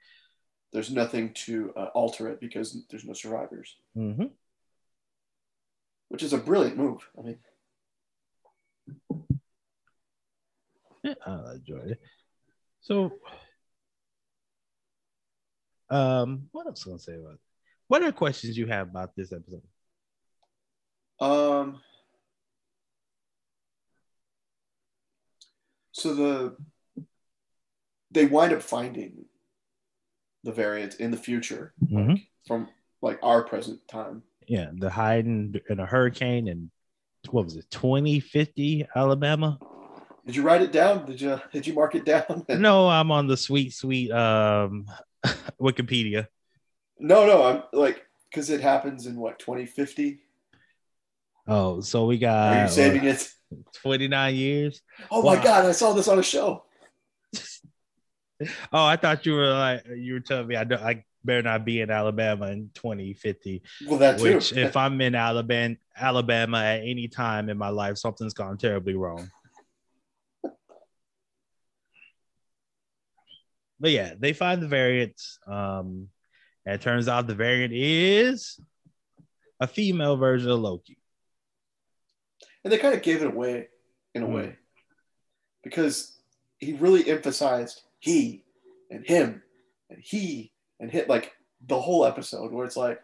There's 0.71 0.91
nothing 0.91 1.33
to 1.45 1.73
uh, 1.75 1.89
alter 1.93 2.29
it 2.29 2.39
because 2.39 2.85
there's 2.89 3.05
no 3.05 3.13
survivors. 3.13 3.75
Mm-hmm. 3.97 4.25
which 6.09 6.23
is 6.23 6.33
a 6.33 6.37
brilliant 6.37 6.77
move. 6.77 7.07
I 7.17 7.21
mean 7.21 7.37
yeah, 11.03 11.13
i 11.25 11.53
enjoyed 11.55 11.91
it. 11.91 11.99
So 12.81 13.13
um 15.89 16.47
what 16.51 16.65
else 16.65 16.85
was 16.85 17.07
i 17.07 17.11
gonna 17.11 17.19
say 17.19 17.21
about 17.21 17.33
it 17.33 17.39
what 17.93 18.01
are 18.01 18.11
questions 18.11 18.57
you 18.57 18.65
have 18.65 18.89
about 18.89 19.15
this 19.15 19.31
episode? 19.31 19.61
Um. 21.19 21.79
So 25.91 26.15
the 26.15 26.57
they 28.09 28.25
wind 28.25 28.51
up 28.51 28.63
finding 28.63 29.25
the 30.43 30.51
variant 30.51 30.95
in 30.95 31.11
the 31.11 31.17
future 31.17 31.75
mm-hmm. 31.85 32.13
like, 32.13 32.21
from 32.47 32.67
like 33.03 33.19
our 33.21 33.43
present 33.43 33.87
time. 33.87 34.23
Yeah, 34.47 34.71
the 34.73 34.89
hiding 34.89 35.53
in 35.69 35.79
a 35.79 35.85
hurricane 35.85 36.47
and 36.47 36.71
what 37.29 37.45
was 37.45 37.57
it, 37.57 37.69
2050 37.69 38.87
Alabama? 38.95 39.59
Did 40.25 40.35
you 40.35 40.41
write 40.41 40.63
it 40.63 40.71
down? 40.71 41.05
Did 41.05 41.21
you 41.21 41.39
did 41.51 41.67
you 41.67 41.73
mark 41.73 41.93
it 41.93 42.05
down? 42.05 42.43
no, 42.49 42.89
I'm 42.89 43.11
on 43.11 43.27
the 43.27 43.37
sweet, 43.37 43.71
sweet 43.71 44.11
um 44.11 44.87
Wikipedia. 45.61 46.25
No, 46.99 47.25
no, 47.25 47.43
I'm 47.43 47.63
like 47.73 48.05
because 48.29 48.49
it 48.49 48.61
happens 48.61 49.05
in 49.05 49.17
what 49.17 49.39
2050. 49.39 50.19
Oh, 51.47 51.81
so 51.81 52.05
we 52.05 52.17
got. 52.17 52.57
Are 52.57 52.63
you 52.63 52.69
saving 52.69 53.03
it? 53.05 53.29
29 53.73 54.35
years. 54.35 54.81
Oh 55.11 55.21
wow. 55.21 55.35
my 55.35 55.43
god, 55.43 55.65
I 55.65 55.71
saw 55.71 55.93
this 55.93 56.07
on 56.07 56.19
a 56.19 56.23
show. 56.23 56.63
oh, 58.73 58.85
I 58.85 58.95
thought 58.95 59.25
you 59.25 59.33
were 59.33 59.51
like 59.51 59.85
you 59.95 60.13
were 60.13 60.19
telling 60.19 60.47
me 60.47 60.55
I 60.55 60.63
don't 60.63 60.81
I 60.81 61.03
better 61.23 61.41
not 61.41 61.65
be 61.65 61.81
in 61.81 61.89
Alabama 61.89 62.47
in 62.47 62.69
2050. 62.73 63.61
Well, 63.87 63.99
that 63.99 64.19
too. 64.19 64.35
Which, 64.35 64.53
if 64.53 64.75
I'm 64.75 64.99
in 65.01 65.15
Alabama, 65.15 65.75
Alabama 65.95 66.57
at 66.57 66.81
any 66.81 67.07
time 67.07 67.49
in 67.49 67.57
my 67.57 67.69
life, 67.69 67.97
something's 67.97 68.33
gone 68.33 68.57
terribly 68.57 68.95
wrong. 68.95 69.29
But 73.79 73.91
yeah, 73.91 74.13
they 74.17 74.31
find 74.31 74.61
the 74.61 74.67
variants. 74.67 75.39
Um, 75.45 76.07
and 76.65 76.75
it 76.75 76.81
turns 76.81 77.07
out 77.07 77.27
the 77.27 77.35
variant 77.35 77.73
is 77.73 78.59
a 79.59 79.67
female 79.67 80.15
version 80.17 80.49
of 80.51 80.59
Loki. 80.59 80.97
and 82.63 82.71
they 82.71 82.77
kind 82.77 82.93
of 82.95 83.01
gave 83.01 83.21
it 83.21 83.27
away 83.27 83.67
in 84.15 84.23
a 84.23 84.25
Hmm. 84.25 84.33
way 84.33 84.55
because 85.63 86.17
he 86.59 86.73
really 86.73 87.09
emphasized 87.09 87.81
he 87.99 88.43
and 88.89 89.05
him 89.05 89.41
and 89.89 89.99
he 90.01 90.51
and 90.79 90.89
hit 90.91 91.09
like 91.09 91.33
the 91.67 91.79
whole 91.79 92.05
episode 92.05 92.51
where 92.51 92.65
it's 92.65 92.77
like 92.77 93.01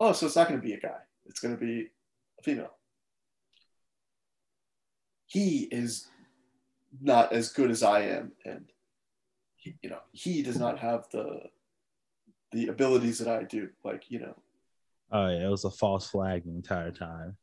oh 0.00 0.12
so 0.12 0.26
it's 0.26 0.36
not 0.36 0.48
going 0.48 0.60
to 0.60 0.66
be 0.66 0.74
a 0.74 0.80
guy 0.80 0.98
it's 1.26 1.40
going 1.40 1.54
to 1.56 1.60
be 1.60 1.90
a 2.38 2.42
female 2.42 2.74
he 5.26 5.68
is 5.70 6.08
not 7.00 7.32
as 7.32 7.50
good 7.52 7.70
as 7.70 7.82
i 7.82 8.00
am 8.00 8.32
and 8.44 8.64
he, 9.56 9.74
you 9.82 9.90
know 9.90 10.00
he 10.12 10.42
does 10.42 10.58
not 10.58 10.78
have 10.78 11.06
the 11.12 11.42
the 12.52 12.68
abilities 12.68 13.18
that 13.18 13.28
i 13.28 13.42
do 13.44 13.68
like 13.84 14.04
you 14.10 14.20
know 14.20 14.34
Oh 15.10 15.26
yeah, 15.28 15.46
it 15.46 15.50
was 15.50 15.64
a 15.64 15.70
false 15.70 16.06
flag 16.10 16.44
the 16.44 16.50
entire 16.50 16.90
time. 16.90 17.36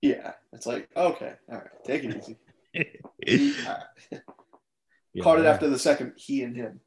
yeah 0.00 0.32
it's 0.52 0.66
like 0.66 0.88
okay 0.96 1.34
all 1.50 1.58
right 1.58 1.68
take 1.84 2.02
it 2.04 2.16
easy 2.16 2.38
yeah, 3.24 3.82
caught 5.22 5.38
it 5.38 5.46
after 5.46 5.68
the 5.68 5.78
second 5.78 6.12
he 6.16 6.42
and 6.42 6.56
him 6.56 6.80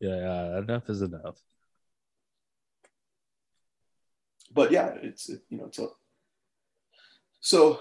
Yeah, 0.00 0.58
enough 0.58 0.88
is 0.88 1.02
enough. 1.02 1.38
but 4.52 4.70
yeah, 4.72 4.94
it's 5.02 5.28
it, 5.28 5.42
you 5.48 5.58
know 5.58 5.66
it's 5.66 5.78
a. 5.78 5.86
So 7.40 7.80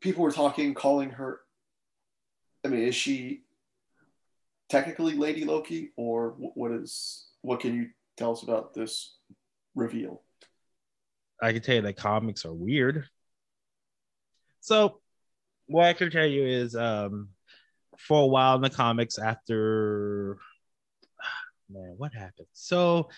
people 0.00 0.22
were 0.22 0.30
talking, 0.32 0.74
calling 0.74 1.10
her. 1.10 1.40
I 2.64 2.68
mean, 2.68 2.82
is 2.82 2.94
she 2.94 3.42
technically 4.68 5.14
Lady 5.14 5.44
Loki, 5.44 5.92
or 5.96 6.34
what 6.38 6.72
is? 6.72 7.26
What 7.42 7.60
can 7.60 7.74
you 7.74 7.88
tell 8.20 8.32
us 8.32 8.42
about 8.42 8.74
this 8.74 9.16
reveal? 9.74 10.22
I 11.42 11.52
can 11.52 11.62
tell 11.62 11.76
you 11.76 11.82
that 11.82 11.96
comics 11.96 12.44
are 12.44 12.52
weird. 12.52 13.06
So, 14.60 15.00
what 15.66 15.86
I 15.86 15.94
can 15.94 16.10
tell 16.10 16.26
you 16.26 16.44
is, 16.44 16.76
um, 16.76 17.30
for 17.96 18.22
a 18.22 18.26
while 18.26 18.56
in 18.56 18.62
the 18.62 18.68
comics, 18.70 19.18
after 19.18 20.36
man, 21.70 21.94
what 21.96 22.12
happened? 22.12 22.48
So, 22.52 23.08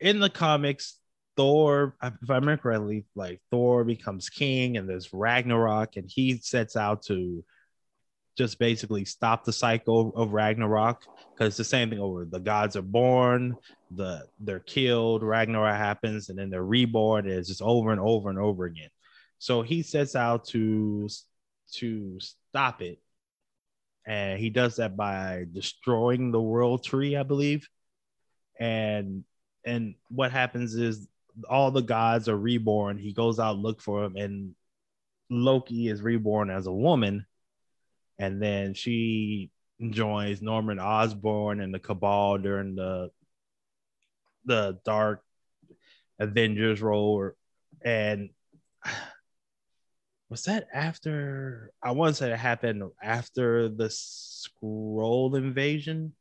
in 0.00 0.20
the 0.20 0.30
comics, 0.30 0.96
Thor, 1.36 1.94
if 2.02 2.30
I 2.30 2.34
remember 2.34 2.56
correctly, 2.56 3.04
like 3.14 3.42
Thor 3.50 3.84
becomes 3.84 4.30
king, 4.30 4.78
and 4.78 4.88
there's 4.88 5.12
Ragnarok, 5.12 5.96
and 5.96 6.10
he 6.10 6.38
sets 6.38 6.76
out 6.76 7.02
to 7.04 7.44
just 8.40 8.58
basically 8.58 9.04
stop 9.04 9.44
the 9.44 9.52
cycle 9.52 10.14
of 10.16 10.32
Ragnarok 10.32 11.04
because 11.34 11.48
it's 11.48 11.56
the 11.58 11.64
same 11.64 11.90
thing 11.90 11.98
over. 11.98 12.24
The 12.24 12.40
gods 12.40 12.74
are 12.74 12.80
born, 12.80 13.54
the 13.90 14.26
they're 14.38 14.60
killed, 14.60 15.22
Ragnarok 15.22 15.76
happens, 15.76 16.30
and 16.30 16.38
then 16.38 16.48
they're 16.48 16.64
reborn. 16.64 17.28
It's 17.28 17.48
just 17.48 17.60
over 17.60 17.92
and 17.92 18.00
over 18.00 18.30
and 18.30 18.38
over 18.38 18.64
again. 18.64 18.88
So 19.38 19.60
he 19.60 19.82
sets 19.82 20.16
out 20.16 20.46
to 20.46 21.06
to 21.74 22.18
stop 22.18 22.80
it, 22.80 22.98
and 24.06 24.40
he 24.40 24.48
does 24.48 24.76
that 24.76 24.96
by 24.96 25.44
destroying 25.52 26.32
the 26.32 26.40
world 26.40 26.82
tree, 26.82 27.16
I 27.16 27.24
believe. 27.24 27.68
And 28.58 29.22
and 29.66 29.96
what 30.08 30.32
happens 30.32 30.74
is 30.76 31.06
all 31.46 31.70
the 31.70 31.82
gods 31.82 32.26
are 32.26 32.38
reborn. 32.38 32.96
He 32.96 33.12
goes 33.12 33.38
out 33.38 33.58
look 33.58 33.82
for 33.82 34.00
them, 34.00 34.16
and 34.16 34.54
Loki 35.28 35.88
is 35.88 36.00
reborn 36.00 36.48
as 36.48 36.66
a 36.66 36.72
woman, 36.72 37.26
and 38.20 38.40
then 38.40 38.74
she 38.74 39.50
joins 39.88 40.42
Norman 40.42 40.78
Osborn 40.78 41.62
and 41.62 41.72
the 41.72 41.78
Cabal 41.78 42.36
during 42.36 42.76
the 42.76 43.10
the 44.44 44.78
Dark 44.84 45.22
Avengers 46.18 46.82
role, 46.82 47.30
and 47.82 48.28
was 50.28 50.44
that 50.44 50.68
after? 50.72 51.72
I 51.82 51.92
want 51.92 52.14
to 52.14 52.18
say 52.22 52.30
it 52.30 52.38
happened 52.38 52.82
after 53.02 53.70
the 53.70 53.88
Skrull 53.88 55.34
invasion, 55.34 56.12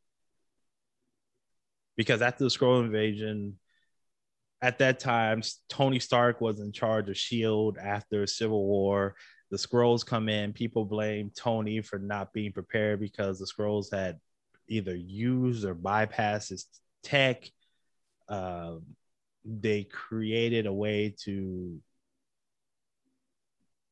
because 1.97 2.21
after 2.21 2.45
the 2.45 2.49
Skrull 2.49 2.81
invasion, 2.81 3.59
at 4.61 4.79
that 4.79 5.01
time, 5.01 5.41
Tony 5.67 5.99
Stark 5.99 6.39
was 6.39 6.61
in 6.61 6.71
charge 6.71 7.09
of 7.09 7.17
Shield 7.17 7.77
after 7.77 8.25
Civil 8.25 8.65
War. 8.65 9.15
The 9.51 9.57
Skrulls 9.57 10.05
come 10.05 10.29
in. 10.29 10.53
People 10.53 10.85
blame 10.85 11.31
Tony 11.35 11.81
for 11.81 11.97
not 11.99 12.33
being 12.33 12.51
prepared 12.51 12.99
because 12.99 13.39
the 13.39 13.45
Skrulls 13.45 13.91
had 13.91 14.19
either 14.67 14.95
used 14.95 15.65
or 15.65 15.75
bypassed 15.75 16.49
his 16.49 16.67
tech. 17.03 17.49
Um, 18.27 18.83
they 19.43 19.83
created 19.85 20.67
a 20.67 20.73
way 20.73 21.15
to 21.23 21.79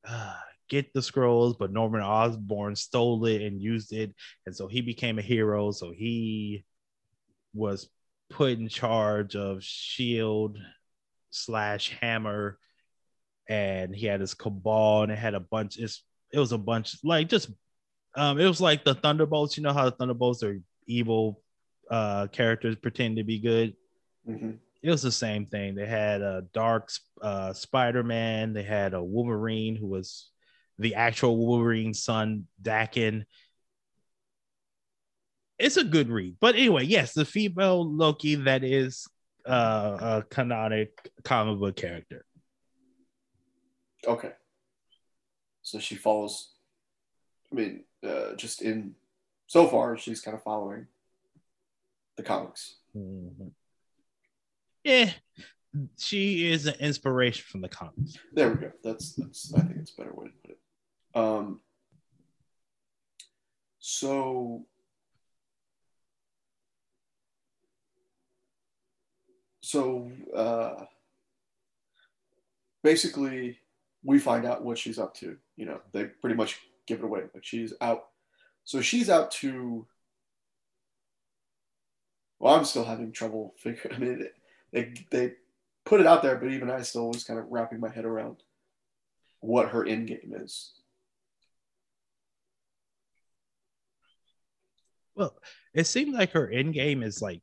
uh, 0.07 0.35
get 0.69 0.93
the 0.93 0.99
Skrulls, 0.99 1.57
but 1.57 1.71
Norman 1.71 2.01
Osborn 2.01 2.75
stole 2.75 3.25
it 3.25 3.41
and 3.41 3.61
used 3.61 3.93
it, 3.93 4.13
and 4.45 4.55
so 4.55 4.67
he 4.67 4.81
became 4.81 5.17
a 5.17 5.23
hero. 5.23 5.71
So 5.71 5.91
he 5.91 6.65
was 7.53 7.89
put 8.29 8.57
in 8.59 8.67
charge 8.67 9.35
of 9.35 9.63
Shield 9.63 10.57
slash 11.29 11.97
Hammer, 12.01 12.59
and 13.49 13.95
he 13.95 14.05
had 14.05 14.19
his 14.21 14.33
cabal, 14.33 15.03
and 15.03 15.11
it 15.11 15.17
had 15.17 15.33
a 15.33 15.39
bunch. 15.39 15.77
It's 15.77 16.03
it 16.33 16.39
was 16.39 16.51
a 16.51 16.57
bunch 16.57 16.97
like 17.03 17.29
just 17.29 17.49
um, 18.15 18.39
it 18.39 18.47
was 18.47 18.61
like 18.61 18.83
the 18.83 18.95
Thunderbolts. 18.95 19.57
You 19.57 19.63
know 19.63 19.73
how 19.73 19.85
the 19.85 19.95
Thunderbolts 19.95 20.43
are 20.43 20.59
evil 20.87 21.41
uh 21.89 22.27
characters 22.27 22.75
pretend 22.75 23.17
to 23.17 23.23
be 23.23 23.39
good. 23.39 23.73
hmm 24.25 24.51
It 24.83 24.89
was 24.89 25.01
the 25.01 25.11
same 25.11 25.45
thing. 25.45 25.75
They 25.75 25.85
had 25.87 26.21
a 26.21 26.43
dark 26.53 26.91
uh, 27.21 27.53
Spider 27.53 28.03
Man. 28.03 28.53
They 28.53 28.63
had 28.63 28.93
a 28.93 29.03
Wolverine 29.03 29.75
who 29.75 29.87
was 29.87 30.29
the 30.79 30.95
actual 30.95 31.37
Wolverine 31.37 31.93
son, 31.93 32.47
Daken. 32.61 33.25
It's 35.57 35.77
a 35.77 35.83
good 35.83 36.09
read, 36.09 36.35
but 36.39 36.55
anyway, 36.55 36.83
yes, 36.85 37.13
the 37.13 37.25
female 37.25 37.83
Loki 37.83 38.35
that 38.35 38.63
is 38.63 39.07
uh, 39.47 39.97
a 39.99 40.23
canonic 40.29 41.09
comic 41.23 41.57
book 41.59 41.75
character. 41.75 42.23
Okay. 44.05 44.31
So 45.61 45.79
she 45.79 45.95
follows. 45.95 46.51
I 47.51 47.55
mean, 47.55 47.83
uh, 48.03 48.35
just 48.35 48.61
in 48.61 48.95
so 49.47 49.67
far, 49.67 49.97
she's 49.97 50.21
kind 50.21 50.35
of 50.35 50.43
following 50.43 50.87
the 52.15 52.23
comics. 52.23 52.75
Mhm. 52.95 53.51
Yeah, 54.83 55.11
she 55.97 56.49
is 56.51 56.65
an 56.65 56.75
inspiration 56.79 57.45
from 57.49 57.61
the 57.61 57.69
comics. 57.69 58.17
There 58.33 58.49
we 58.49 58.55
go. 58.55 58.71
That's 58.83 59.13
that's. 59.13 59.53
I 59.53 59.61
think 59.61 59.77
it's 59.77 59.91
a 59.93 59.97
better 59.97 60.13
way 60.13 60.27
to 60.27 60.33
put 60.41 60.51
it. 60.51 60.59
Um. 61.15 61.61
So. 63.79 64.65
So 69.61 70.09
uh, 70.33 70.85
basically, 72.83 73.59
we 74.07 74.19
find 74.19 74.45
out 74.45 74.63
what 74.63 74.77
she's 74.77 74.97
up 74.97 75.13
to. 75.15 75.35
You 75.57 75.65
know, 75.65 75.81
they 75.91 76.05
pretty 76.05 76.37
much 76.37 76.61
give 76.87 76.99
it 76.99 77.05
away. 77.05 77.23
Like 77.33 77.43
she's 77.43 77.73
out. 77.81 78.05
So 78.63 78.81
she's 78.81 79.09
out 79.09 79.31
to. 79.31 79.85
Well, 82.39 82.55
I'm 82.55 82.63
still 82.63 82.85
having 82.85 83.11
trouble 83.11 83.53
figuring. 83.57 83.95
I 83.95 83.99
mean, 83.99 84.29
they 84.71 84.93
they 85.11 85.33
put 85.85 85.99
it 85.99 86.07
out 86.07 86.23
there, 86.23 86.37
but 86.37 86.51
even 86.51 86.71
I 86.71 86.81
still 86.83 87.09
was 87.09 87.25
kind 87.25 87.37
of 87.37 87.47
wrapping 87.49 87.81
my 87.81 87.89
head 87.89 88.05
around 88.05 88.37
what 89.41 89.69
her 89.69 89.85
end 89.85 90.07
game 90.07 90.33
is. 90.33 90.71
Well, 95.15 95.35
it 95.73 95.85
seems 95.85 96.15
like 96.15 96.31
her 96.31 96.49
end 96.49 96.73
game 96.73 97.03
is 97.03 97.21
like 97.21 97.41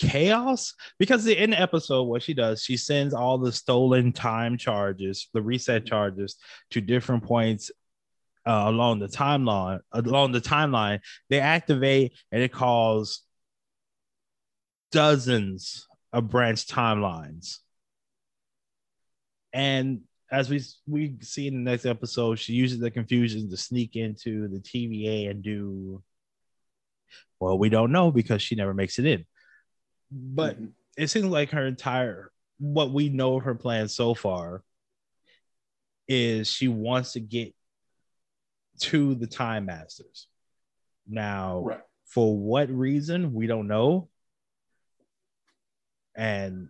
chaos 0.00 0.74
because 0.98 1.24
the 1.24 1.34
the 1.34 1.60
episode, 1.60 2.04
what 2.04 2.22
she 2.22 2.34
does, 2.34 2.62
she 2.62 2.76
sends 2.76 3.14
all 3.14 3.38
the 3.38 3.52
stolen 3.52 4.12
time 4.12 4.56
charges, 4.56 5.28
the 5.32 5.42
reset 5.42 5.86
charges, 5.86 6.36
to 6.70 6.80
different 6.80 7.22
points 7.22 7.70
uh, 8.46 8.64
along 8.66 8.98
the 8.98 9.08
timeline. 9.08 9.80
Along 9.92 10.32
the 10.32 10.40
timeline, 10.40 11.00
they 11.28 11.40
activate 11.40 12.14
and 12.32 12.42
it 12.42 12.52
calls 12.52 13.22
dozens 14.90 15.86
of 16.12 16.28
branch 16.28 16.66
timelines. 16.66 17.58
And 19.52 20.00
as 20.32 20.48
we 20.48 20.62
we 20.86 21.16
see 21.20 21.46
in 21.48 21.54
the 21.54 21.70
next 21.70 21.86
episode, 21.86 22.38
she 22.38 22.54
uses 22.54 22.78
the 22.78 22.90
confusion 22.90 23.50
to 23.50 23.56
sneak 23.56 23.96
into 23.96 24.48
the 24.48 24.58
TVA 24.58 25.30
and 25.30 25.42
do 25.42 26.02
well, 27.40 27.58
we 27.58 27.70
don't 27.70 27.90
know 27.90 28.10
because 28.10 28.42
she 28.42 28.54
never 28.54 28.74
makes 28.74 28.98
it 28.98 29.06
in. 29.06 29.24
But 30.10 30.60
Mhm. 30.60 30.72
it 30.96 31.08
seems 31.08 31.26
like 31.26 31.50
her 31.50 31.66
entire 31.66 32.32
what 32.58 32.90
we 32.90 33.08
know 33.08 33.36
of 33.36 33.44
her 33.44 33.54
plan 33.54 33.88
so 33.88 34.12
far 34.12 34.62
is 36.06 36.46
she 36.46 36.68
wants 36.68 37.14
to 37.14 37.20
get 37.20 37.54
to 38.80 39.14
the 39.14 39.26
time 39.26 39.64
masters 39.66 40.28
now 41.06 41.60
Right. 41.60 41.80
for 42.04 42.36
what 42.36 42.68
reason 42.68 43.32
we 43.32 43.46
don't 43.46 43.66
know 43.66 44.10
and 46.14 46.68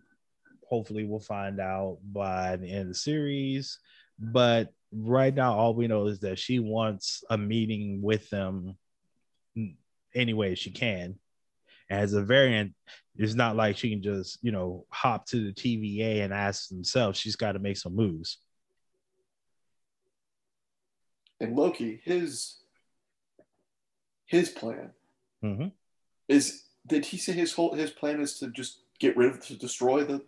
hopefully 0.69 1.05
we'll 1.05 1.19
find 1.19 1.59
out 1.61 1.99
by 2.05 2.55
the 2.57 2.71
end 2.71 2.83
of 2.83 2.89
the 2.89 2.95
series 2.95 3.79
but 4.19 4.73
right 4.93 5.35
now 5.35 5.59
all 5.59 5.75
we 5.75 5.89
know 5.89 6.07
is 6.07 6.21
that 6.21 6.39
she 6.39 6.59
wants 6.61 7.25
a 7.31 7.39
meeting 7.39 8.01
with 8.03 8.29
them 8.31 8.77
any 10.15 10.35
way 10.35 10.55
she 10.55 10.71
can 10.71 11.19
as 11.91 12.15
a 12.15 12.23
variant 12.23 12.73
it's 13.17 13.35
not 13.35 13.57
like 13.57 13.77
she 13.77 13.91
can 13.91 14.03
just 14.03 14.39
you 14.41 14.53
know 14.53 14.87
hop 14.89 15.27
to 15.27 15.45
the 15.47 15.53
tva 15.53 16.23
and 16.23 16.33
ask 16.33 16.69
themselves 16.69 17.19
she's 17.19 17.37
got 17.37 17.53
to 17.53 17.59
make 17.59 17.77
some 17.77 17.95
moves 17.95 18.39
And 21.41 21.57
Loki, 21.57 22.01
his 22.05 22.59
his 24.27 24.51
plan 24.51 24.91
mm-hmm. 25.43 25.69
is 26.29 26.65
did 26.87 27.05
he 27.05 27.17
say 27.17 27.33
his 27.33 27.53
whole 27.53 27.75
his 27.75 27.91
plan 27.91 28.21
is 28.21 28.39
to 28.39 28.51
just 28.51 28.83
get 29.01 29.17
rid 29.17 29.31
of 29.31 29.41
to 29.47 29.57
destroy 29.57 30.05
the 30.05 30.23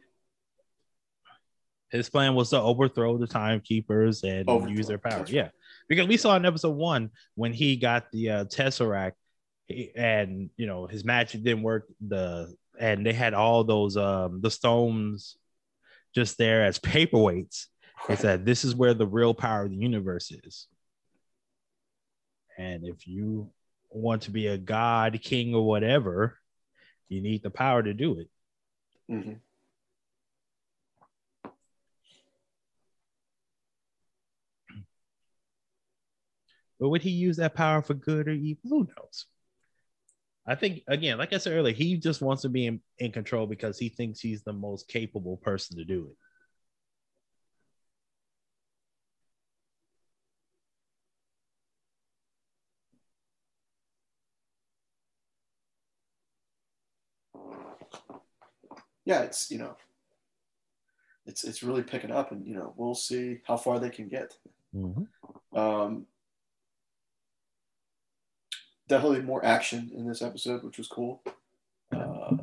his 1.91 2.09
plan 2.09 2.35
was 2.35 2.49
to 2.51 2.61
overthrow 2.61 3.19
the 3.19 3.27
timekeepers 3.27 4.25
and 4.25 4.49
Overthrow, 4.49 4.73
use 4.73 4.87
their 4.87 4.99
power. 4.99 5.27
Yeah, 5.29 5.51
because 5.89 6.09
we 6.09 6.17
saw 6.17 6.35
in 6.37 6.47
episode 6.47 6.71
one 6.71 7.11
when 7.35 7.53
he 7.53 7.77
got 7.77 8.11
the 8.11 8.31
uh, 8.31 8.45
tesseract, 8.47 9.13
and 9.97 10.51
you 10.57 10.67
know 10.67 10.87
his 10.87 11.05
magic 11.05 11.43
didn't 11.43 11.63
work. 11.63 11.87
The 12.07 12.55
and 12.79 13.05
they 13.05 13.13
had 13.13 13.35
all 13.35 13.65
those 13.65 13.97
um 13.97 14.41
the 14.41 14.51
stones 14.51 15.37
just 16.15 16.39
there 16.39 16.65
as 16.65 16.79
paperweights. 16.79 17.67
They 18.09 18.17
said 18.17 18.45
this 18.45 18.65
is 18.65 18.75
where 18.75 18.95
the 18.95 19.07
real 19.07 19.35
power 19.35 19.65
of 19.65 19.71
the 19.71 19.77
universe 19.77 20.31
is. 20.31 20.67
And 22.59 22.87
if 22.87 23.07
you 23.07 23.51
want 23.91 24.23
to 24.23 24.31
be 24.31 24.47
a 24.47 24.59
god, 24.59 25.19
king, 25.23 25.55
or 25.55 25.67
whatever, 25.67 26.39
you 27.09 27.21
need 27.21 27.43
the 27.43 27.51
power 27.51 27.83
to 27.83 27.95
do 27.95 28.19
it. 28.21 28.29
Mm-hmm. 29.11 29.33
But 36.83 36.89
would 36.89 37.03
he 37.03 37.11
use 37.11 37.37
that 37.37 37.55
power 37.55 37.81
for 37.81 37.95
good 37.95 38.27
or 38.27 38.33
evil? 38.33 38.61
Who 38.69 38.89
knows? 38.97 39.27
I 40.47 40.55
think 40.57 40.83
again, 40.89 41.19
like 41.19 41.33
I 41.33 41.39
said 41.39 41.53
earlier, 41.53 41.75
he 41.75 41.97
just 41.97 42.21
wants 42.21 42.43
to 42.43 42.49
be 42.49 42.67
in, 42.67 42.81
in 42.99 43.13
control 43.13 43.47
because 43.47 43.79
he 43.79 43.89
thinks 43.89 44.21
he's 44.21 44.43
the 44.43 44.53
most 44.53 44.89
capable 44.89 45.37
person 45.37 45.77
to 45.79 45.85
do 45.85 46.09
it. 46.11 46.17
yeah, 59.05 59.23
it's 59.23 59.51
you 59.51 59.59
know, 59.59 59.77
it's 61.27 61.45
it's 61.45 61.63
really 61.63 61.83
picking 61.83 62.11
up, 62.11 62.33
and 62.33 62.47
you 62.47 62.55
know, 62.55 62.73
we'll 62.77 62.95
see 62.95 63.41
how 63.47 63.57
far 63.57 63.79
they 63.79 63.91
can 63.91 64.09
get. 64.09 64.35
Um, 65.55 66.07
definitely 68.89 69.23
more 69.23 69.45
action 69.45 69.91
in 69.95 70.07
this 70.07 70.23
episode, 70.23 70.63
which 70.63 70.79
was 70.79 70.89
cool. 70.89 71.23
Uh, 71.95 72.37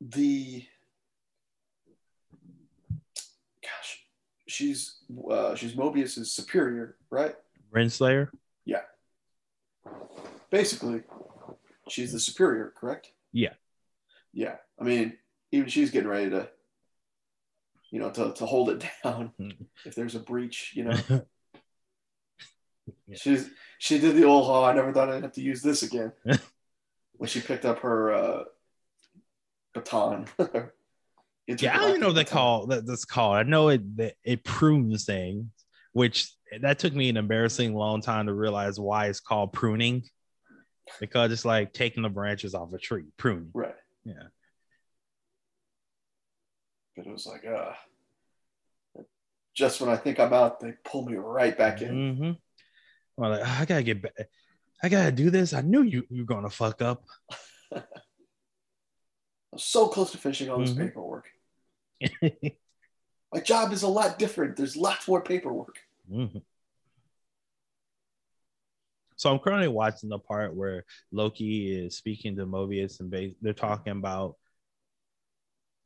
the 0.00 0.64
gosh, 3.62 4.04
she's 4.46 4.96
uh, 5.30 5.54
she's 5.54 5.74
Mobius's 5.74 6.32
superior, 6.32 6.96
right? 7.10 7.34
Renslayer? 7.72 8.28
Yeah. 8.64 8.82
Basically, 10.50 11.02
she's 11.88 12.12
the 12.12 12.20
superior, 12.20 12.72
correct? 12.76 13.12
Yeah. 13.32 13.52
Yeah. 14.32 14.56
I 14.80 14.84
mean, 14.84 15.14
even 15.52 15.68
she's 15.68 15.90
getting 15.90 16.08
ready 16.08 16.30
to, 16.30 16.48
you 17.90 18.00
know, 18.00 18.10
to, 18.10 18.32
to 18.32 18.46
hold 18.46 18.70
it 18.70 18.84
down 19.04 19.32
Mhm. 19.38 19.66
if 19.84 19.94
there's 19.94 20.14
a 20.14 20.20
breach, 20.20 20.72
you 20.74 20.84
know. 20.84 20.96
Yeah. 23.08 23.16
She's 23.18 23.50
she 23.78 23.98
did 23.98 24.16
the 24.16 24.24
old 24.24 24.48
oh, 24.48 24.64
I 24.64 24.74
never 24.74 24.92
thought 24.92 25.08
I'd 25.08 25.22
have 25.22 25.32
to 25.32 25.42
use 25.42 25.62
this 25.62 25.82
again. 25.82 26.12
when 27.18 27.28
she 27.28 27.40
picked 27.40 27.64
up 27.64 27.80
her 27.80 28.12
uh, 28.12 28.44
baton. 29.74 30.26
yeah, 31.46 31.74
I 31.74 31.78
don't 31.78 31.88
even 31.90 32.00
know 32.00 32.06
what 32.08 32.16
they 32.16 32.24
call 32.24 32.66
that 32.66 32.86
that's 32.86 33.04
called. 33.04 33.36
I 33.36 33.42
know 33.42 33.68
it 33.68 33.82
it 34.24 34.44
prunes 34.44 35.04
things, 35.04 35.46
which 35.92 36.30
that 36.60 36.78
took 36.78 36.94
me 36.94 37.08
an 37.08 37.16
embarrassing 37.16 37.74
long 37.74 38.00
time 38.00 38.26
to 38.26 38.32
realize 38.32 38.80
why 38.80 39.06
it's 39.06 39.20
called 39.20 39.52
pruning. 39.52 40.04
Because 41.00 41.30
it's 41.32 41.44
like 41.44 41.74
taking 41.74 42.02
the 42.02 42.08
branches 42.08 42.54
off 42.54 42.72
a 42.72 42.78
tree, 42.78 43.04
pruning. 43.18 43.50
Right. 43.52 43.74
Yeah. 44.04 44.28
But 46.96 47.06
it 47.06 47.12
was 47.12 47.26
like, 47.26 47.44
uh, 47.44 47.72
just 49.54 49.82
when 49.82 49.90
I 49.90 49.96
think 49.96 50.18
I'm 50.18 50.32
out, 50.32 50.60
they 50.60 50.72
pull 50.84 51.04
me 51.04 51.16
right 51.16 51.56
back 51.56 51.82
in. 51.82 51.94
Mm-hmm. 51.94 52.30
Like, 53.18 53.42
I 53.42 53.64
gotta 53.64 53.82
get 53.82 54.00
back. 54.02 54.12
I 54.82 54.88
gotta 54.88 55.10
do 55.10 55.30
this. 55.30 55.52
I 55.52 55.60
knew 55.60 55.82
you 55.82 56.04
you 56.08 56.22
were 56.22 56.26
gonna 56.34 56.50
fuck 56.50 56.80
up. 56.82 57.04
I'm 57.72 57.82
so 59.58 59.88
close 59.88 60.12
to 60.12 60.18
finishing 60.18 60.50
all 60.50 60.60
this 60.60 60.70
Mhm. 60.70 60.78
paperwork. 60.86 61.26
My 63.32 63.40
job 63.40 63.72
is 63.72 63.82
a 63.82 63.88
lot 63.88 64.18
different. 64.18 64.56
There's 64.56 64.76
lots 64.76 65.08
more 65.08 65.20
paperwork. 65.22 65.80
Mhm. 66.10 66.42
So 69.16 69.32
I'm 69.32 69.40
currently 69.40 69.68
watching 69.68 70.10
the 70.10 70.18
part 70.20 70.54
where 70.54 70.84
Loki 71.10 71.74
is 71.76 71.96
speaking 71.96 72.36
to 72.36 72.46
Mobius 72.46 73.00
and 73.00 73.10
ba- 73.10 73.34
they're 73.42 73.52
talking 73.52 73.92
about 73.94 74.36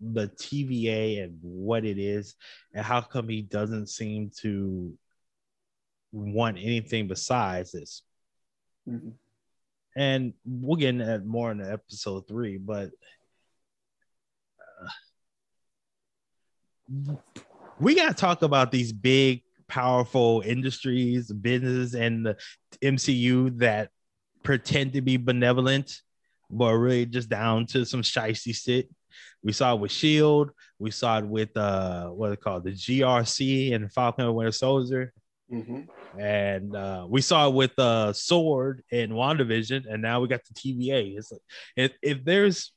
the 0.01 0.29
TVA 0.29 1.23
and 1.23 1.39
what 1.41 1.85
it 1.87 1.99
is 1.99 2.35
and 2.75 2.85
how 2.85 3.01
come 3.01 3.29
he 3.29 3.41
doesn't 3.41 3.87
seem 3.87 4.31
to 4.41 4.99
want 6.13 6.59
anything 6.59 7.09
besides 7.09 7.73
this. 7.73 8.03
Mhm. 8.89 9.15
And 9.97 10.35
we'll 10.45 10.77
get 10.77 10.91
into 10.91 11.05
that 11.05 11.25
more 11.27 11.51
in 11.53 11.61
episode 11.61 12.27
three, 12.29 12.57
but 12.59 12.91
uh, 16.91 17.15
we 17.81 17.95
got 17.95 18.09
to 18.09 18.15
talk 18.15 18.43
about 18.43 18.71
these 18.73 18.93
big, 18.93 19.43
powerful 19.69 20.43
industries, 20.45 21.33
businesses, 21.33 21.95
and 21.95 22.27
the 22.27 22.37
MCU 22.83 23.59
that 23.59 23.91
pretend 24.43 24.93
to 24.95 25.01
be 25.01 25.17
benevolent, 25.17 26.01
but 26.51 26.73
really 26.75 27.07
just 27.07 27.29
down 27.29 27.67
to 27.67 27.85
some 27.85 28.03
shisty 28.03 28.55
shit. 28.55 28.89
We 29.43 29.53
saw 29.53 29.75
it 29.75 29.81
with 29.81 29.93
Shield. 29.93 30.51
We 30.79 30.91
saw 30.91 31.19
it 31.19 31.27
with 31.27 31.57
uh, 31.57 32.09
what 32.09 32.33
it 32.33 32.41
called 32.41 32.65
the 32.65 32.73
GRC 32.73 33.75
and 33.75 33.93
Falcon 33.93 34.25
and 34.27 34.35
Winter 34.35 34.53
Soldier 34.53 35.13
Mhm. 35.51 35.87
And 36.19 36.75
uh, 36.77 37.07
we 37.09 37.21
saw 37.21 37.49
it 37.49 37.55
with 37.55 37.79
uh, 37.79 38.13
Sword 38.13 38.83
in 38.91 39.11
WandaVision, 39.11 39.85
and 39.91 40.03
now 40.03 40.21
we 40.21 40.29
got 40.29 40.41
the 40.45 40.55
TVA. 40.55 41.17
It's 41.17 41.33
like 41.33 41.41
if, 41.77 41.93
if 42.03 42.25
there's 42.25 42.73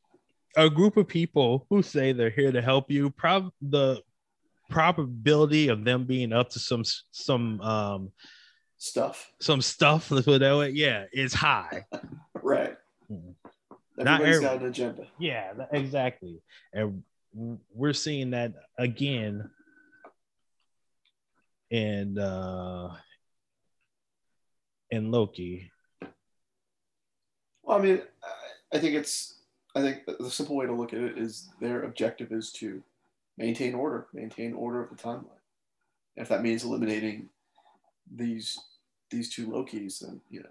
a 0.58 0.70
group 0.70 0.98
of 0.98 1.08
people 1.08 1.66
who 1.70 1.82
say 1.84 2.14
they're 2.14 2.30
here 2.30 2.52
to 2.52 2.62
help 2.62 2.90
you, 2.90 3.10
prob 3.10 3.50
the 3.62 4.02
probability 4.70 5.68
of 5.68 5.84
them 5.86 6.06
being 6.06 6.34
up 6.34 6.50
to 6.52 6.60
some 6.60 6.84
some 7.12 7.62
um 7.62 8.12
Stuff. 8.78 9.32
some 9.40 9.62
stuff, 9.62 10.12
let's 10.12 10.26
put 10.26 10.36
it 10.36 10.40
that 10.40 10.58
way, 10.58 10.70
yeah, 10.72 11.06
is 11.14 11.34
high. 11.34 11.86
Right. 12.42 12.76
Mhm. 13.12 13.34
Not 13.98 14.22
Everybody's 14.22 14.36
every- 14.36 14.46
got 14.48 14.62
an 14.62 14.70
agenda. 14.70 15.08
Yeah, 15.18 15.54
exactly. 15.72 16.42
And 16.74 17.04
we're 17.74 17.94
seeing 17.94 18.32
that 18.32 18.54
again 18.78 19.50
and 21.72 22.20
uh 22.20 22.90
in 24.96 25.12
Loki. 25.12 25.72
Well, 27.64 27.78
I 27.78 27.82
mean, 27.82 28.02
I- 28.72 28.80
think 28.80 28.96
it's. 28.96 29.34
I 29.76 29.82
think 29.82 30.06
the 30.06 30.32
simple 30.32 30.56
way 30.56 30.66
to 30.66 30.74
look 30.74 30.94
at 30.94 31.02
it 31.02 31.18
is 31.18 31.50
their 31.60 31.84
objective 31.84 32.32
is 32.32 32.52
to 32.54 32.82
maintain 33.38 33.76
order, 33.76 34.08
maintain 34.14 34.54
order 34.54 34.82
of 34.82 34.90
the 34.90 34.96
timeline. 34.96 35.42
If 36.16 36.30
that 36.30 36.42
means 36.42 36.64
eliminating 36.64 37.30
these 38.10 38.58
these 39.10 39.30
two 39.30 39.48
Lokis, 39.48 40.00
then 40.00 40.22
you 40.30 40.44
know, 40.44 40.50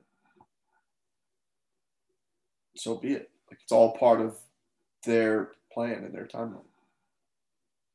so 2.77 2.97
be 2.97 3.15
it. 3.15 3.31
Like 3.51 3.61
it's 3.63 3.73
all 3.73 3.97
part 3.97 4.21
of 4.21 4.37
their 5.05 5.53
plan 5.73 6.05
and 6.05 6.15
their 6.15 6.27
timeline, 6.27 6.69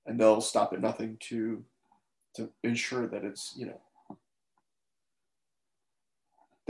and 0.08 0.20
they'll 0.20 0.42
stop 0.42 0.74
at 0.74 0.82
nothing 0.82 1.18
to 1.30 1.64
to 2.36 2.50
ensure 2.64 3.08
that 3.08 3.24
it's 3.24 3.54
you 3.56 3.68
know 3.68 3.82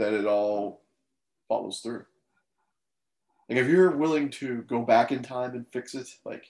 that 0.00 0.14
it 0.14 0.24
all 0.24 0.80
follows 1.46 1.80
through. 1.80 2.06
Like 3.48 3.58
if 3.58 3.68
you're 3.68 3.94
willing 3.96 4.30
to 4.30 4.62
go 4.62 4.80
back 4.80 5.12
in 5.12 5.22
time 5.22 5.54
and 5.54 5.66
fix 5.70 5.94
it, 5.94 6.08
like 6.24 6.46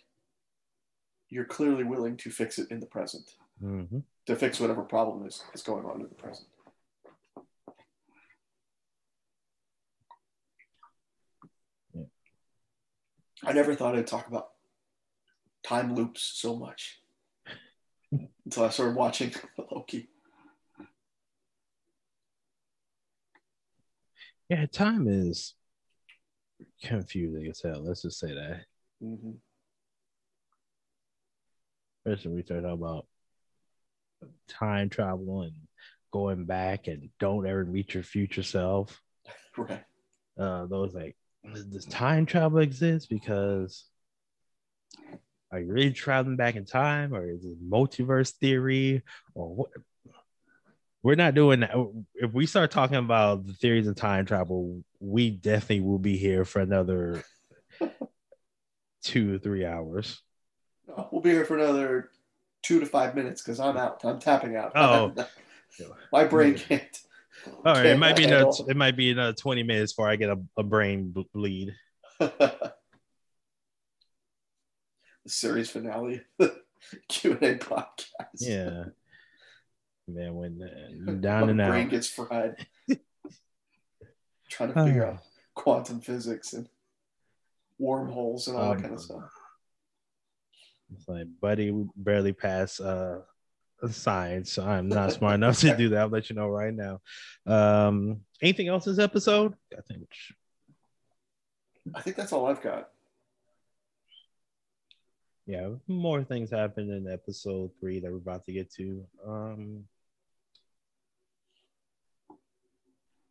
you're 1.29 1.45
clearly 1.45 1.83
willing 1.83 2.17
to 2.19 2.31
fix 2.31 2.61
it 2.61 2.71
in 2.71 2.79
the 2.79 2.87
present. 2.87 3.35
Mm-hmm. 3.63 3.99
To 4.27 4.37
fix 4.37 4.61
whatever 4.61 4.83
problem 4.83 5.27
is, 5.27 5.43
is 5.53 5.63
going 5.63 5.85
on 5.85 6.01
in 6.01 6.09
the 6.09 6.15
present. 6.15 6.47
Yeah. 11.93 12.03
I 13.45 13.53
never 13.53 13.75
thought 13.75 13.97
I'd 13.97 14.07
talk 14.07 14.29
about 14.29 14.51
time 15.65 15.97
loops 15.97 16.23
so 16.23 16.55
much 16.55 17.01
until 18.45 18.65
I 18.65 18.69
started 18.69 18.95
watching 18.95 19.35
Loki. 19.73 20.09
Yeah, 24.51 24.67
time 24.67 25.07
is 25.07 25.55
confusing 26.83 27.47
as 27.49 27.61
hell. 27.63 27.85
Let's 27.85 28.03
just 28.03 28.19
say 28.19 28.35
that. 28.35 28.65
hmm 29.01 29.31
when 32.05 32.35
we 32.35 32.43
start 32.43 32.63
talking 32.63 32.73
about 32.73 33.07
time 34.49 34.89
travel 34.89 35.43
and 35.43 35.53
going 36.13 36.45
back 36.45 36.89
and 36.89 37.11
don't 37.21 37.47
ever 37.47 37.65
meet 37.65 37.95
your 37.95 38.03
future 38.03 38.43
self. 38.43 39.01
Right. 39.57 39.85
Uh, 40.39 40.67
those 40.67 40.95
like, 40.95 41.17
does 41.53 41.65
does 41.67 41.85
time 41.85 42.25
travel 42.27 42.59
exist? 42.61 43.09
Because 43.11 43.85
are 45.53 45.61
you 45.61 45.73
really 45.73 45.93
traveling 45.93 46.37
back 46.37 46.57
in 46.57 46.65
time, 46.65 47.15
or 47.15 47.29
is 47.29 47.45
it 47.45 47.59
multiverse 47.69 48.31
theory, 48.33 49.03
or 49.35 49.55
what? 49.55 49.71
We're 51.03 51.15
not 51.15 51.35
doing 51.35 51.61
that. 51.61 51.75
If 52.15 52.33
we 52.33 52.47
start 52.47 52.71
talking 52.71 52.97
about 52.97 53.47
the 53.47 53.55
theories 53.55 53.87
of 53.87 53.97
time 53.97 54.27
travel, 54.27 54.85
we 55.01 55.31
definitely 55.31 55.81
will 55.81 55.99
be 55.99 56.17
here 56.17 56.45
for 56.45 56.61
another 56.61 57.25
two 59.03 59.35
or 59.35 59.39
three 59.39 59.65
hours. 59.65 60.21
We'll 61.11 61.23
be 61.23 61.31
here 61.31 61.45
for 61.45 61.57
another 61.57 62.11
two 62.63 62.81
to 62.81 62.87
five 62.87 63.15
minutes 63.15 63.43
because 63.43 63.61
I'm 63.61 63.77
out. 63.77 64.05
I'm 64.05 64.19
tapping 64.19 64.57
out. 64.57 64.73
Oh. 64.75 65.15
My 66.13 66.25
brain 66.25 66.57
can't. 66.57 67.01
All 67.65 67.75
right, 67.75 67.87
it 67.87 67.99
might 67.99 68.17
be 68.17 68.25
another, 68.25 68.51
it 68.69 68.77
might 68.77 68.97
be 68.97 69.11
another 69.11 69.33
twenty 69.33 69.63
minutes 69.63 69.93
before 69.93 70.11
I 70.11 70.17
get 70.17 70.29
a, 70.29 70.39
a 70.59 70.63
brain 70.63 71.15
bleed. 71.33 71.75
the 72.19 72.73
series 75.27 75.71
finale, 75.71 76.21
Q 77.09 77.33
and 77.33 77.43
A 77.43 77.55
podcast. 77.57 78.05
Yeah, 78.35 78.85
man, 80.15 80.35
when 80.35 80.61
uh, 80.63 80.89
you're 80.91 81.15
down 81.31 81.49
and 81.51 81.59
brain 81.59 81.89
gets 81.89 82.09
fried. 82.09 82.57
Trying 84.49 84.73
to 84.75 84.85
figure 84.85 85.07
Ah. 85.07 85.11
out 85.13 85.19
quantum 85.55 86.01
physics 86.01 86.53
and 86.55 86.69
wormholes 87.79 88.49
and 88.49 88.57
all 88.57 88.71
that 88.71 88.77
Um, 88.77 88.83
kind 88.83 88.95
of 88.95 89.01
stuff. 89.01 89.31
It's 90.93 91.07
like, 91.09 91.27
buddy, 91.41 91.71
we 91.71 91.87
barely 91.97 92.33
pass 92.33 92.81
uh 92.81 93.21
science, 93.91 94.53
so 94.53 94.65
I'm 94.67 94.89
not 94.89 95.13
smart 95.19 95.35
enough 95.37 95.59
to 95.61 95.77
do 95.77 95.89
that. 95.91 96.01
I'll 96.01 96.09
let 96.09 96.29
you 96.31 96.37
know 96.37 96.49
right 96.49 96.75
now. 96.75 97.01
Um, 97.47 98.21
anything 98.43 98.69
else 98.69 98.85
this 98.87 98.99
episode? 98.99 99.55
I 99.77 99.81
think. 99.83 100.09
I 101.95 102.01
think 102.03 102.17
that's 102.17 102.33
all 102.33 102.47
I've 102.47 102.61
got. 102.63 102.91
Yeah, 105.47 105.71
more 105.89 106.23
things 106.23 106.51
happened 106.51 106.91
in 106.91 107.11
episode 107.13 107.71
three 107.81 107.99
that 108.01 108.11
we're 108.11 108.19
about 108.19 108.45
to 108.47 108.53
get 108.53 108.71
to. 108.75 109.05
Um, 109.27 109.85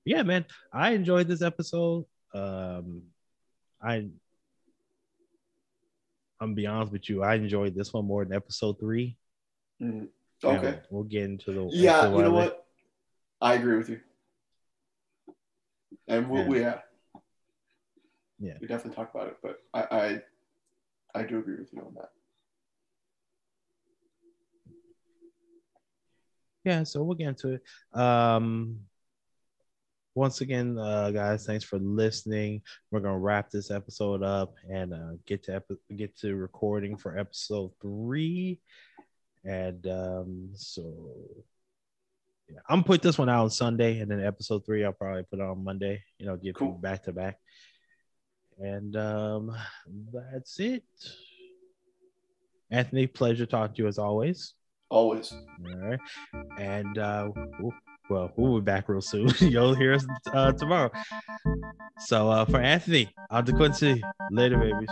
yeah, 0.06 0.24
man, 0.24 0.46
I 0.74 0.92
enjoyed 0.92 1.28
this 1.28 1.42
episode. 1.42 2.06
Um, 2.34 3.04
I, 3.82 3.96
I'm 3.96 4.12
gonna 6.40 6.54
be 6.54 6.68
honest 6.68 6.92
with 6.92 7.10
you, 7.10 7.24
I 7.24 7.36
enjoyed 7.36 7.76
this 7.76 7.94
one 7.94 8.06
more 8.06 8.24
than 8.24 8.34
episode 8.34 8.80
three. 8.80 9.18
Mhm. 9.82 10.10
Yeah, 10.44 10.58
Okay. 10.58 10.80
we'll 10.90 11.04
get 11.04 11.24
into 11.24 11.52
the 11.52 11.70
Yeah, 11.74 12.06
into 12.06 12.18
you 12.18 12.24
know 12.24 12.32
what? 12.32 12.66
I 13.42 13.56
agree 13.56 13.78
with 13.78 13.90
you. 13.90 14.00
And 16.08 16.30
we'll, 16.30 16.44
Yeah. 16.44 16.48
we, 16.48 16.60
yeah, 16.62 16.82
Yeah. 18.40 18.54
we 18.62 18.68
definitely 18.68 18.96
talk 18.96 19.14
about 19.14 19.28
it, 19.28 19.38
but 19.44 19.60
I, 19.74 20.22
I, 21.16 21.20
I 21.20 21.24
do 21.24 21.40
agree 21.40 21.58
with 21.58 21.72
you 21.74 21.82
on 21.82 21.94
that. 21.96 22.10
yeah 26.66 26.84
so 26.84 27.02
we'll 27.02 27.16
get 27.16 27.30
into 27.30 27.54
it 27.54 27.64
um 27.98 28.78
once 30.16 30.42
again 30.42 30.78
uh 30.78 31.12
guys 31.12 31.46
thanks 31.46 31.64
for 31.64 31.78
listening 31.80 32.62
we're 32.92 33.00
gonna 33.00 33.18
wrap 33.18 33.50
this 33.50 33.72
episode 33.72 34.24
up 34.24 34.54
and 34.70 34.94
uh 34.94 35.12
get 35.26 35.44
to 35.44 35.62
get 35.96 36.18
to 36.18 36.36
recording 36.36 36.98
for 36.98 37.18
episode 37.18 37.72
three 37.82 38.60
and 39.46 39.86
um 39.88 40.50
so 40.56 40.84
yeah 42.50 42.60
i'm 42.70 42.78
gonna 42.78 42.84
put 42.84 43.02
this 43.02 43.18
one 43.18 43.30
out 43.30 43.44
on 43.44 43.50
sunday 43.50 44.00
and 44.00 44.10
then 44.10 44.24
episode 44.24 44.66
three 44.66 44.84
i'll 44.84 44.92
probably 44.92 45.24
put 45.24 45.40
on 45.40 45.64
monday 45.64 46.02
you 46.18 46.26
know 46.26 46.36
give 46.36 46.56
Cool. 46.56 46.72
back 46.74 47.04
to 47.04 47.14
back 47.14 47.38
and 48.58 48.96
um 48.98 49.56
that's 50.12 50.60
it 50.60 50.84
anthony 52.72 53.08
pleasure 53.08 53.46
talking 53.46 53.76
to 53.76 53.82
you 53.84 53.88
as 53.88 53.98
always 54.00 54.54
Always. 54.92 55.32
all 55.32 55.78
right. 55.78 56.00
And 56.58 56.98
uh 56.98 57.30
well, 58.10 58.32
we'll 58.36 58.60
be 58.60 58.66
back 58.66 58.90
real 58.90 59.02
soon. 59.02 59.30
You'll 59.40 59.76
hear 59.76 59.94
us 59.94 60.06
uh, 60.34 60.52
tomorrow. 60.54 60.92
So 62.00 62.30
uh, 62.30 62.46
for 62.46 62.60
Anthony, 62.60 63.14
out 63.32 63.46
to 63.46 63.54
DeQuincy. 63.54 64.02
Later, 64.32 64.58
babies. 64.58 64.90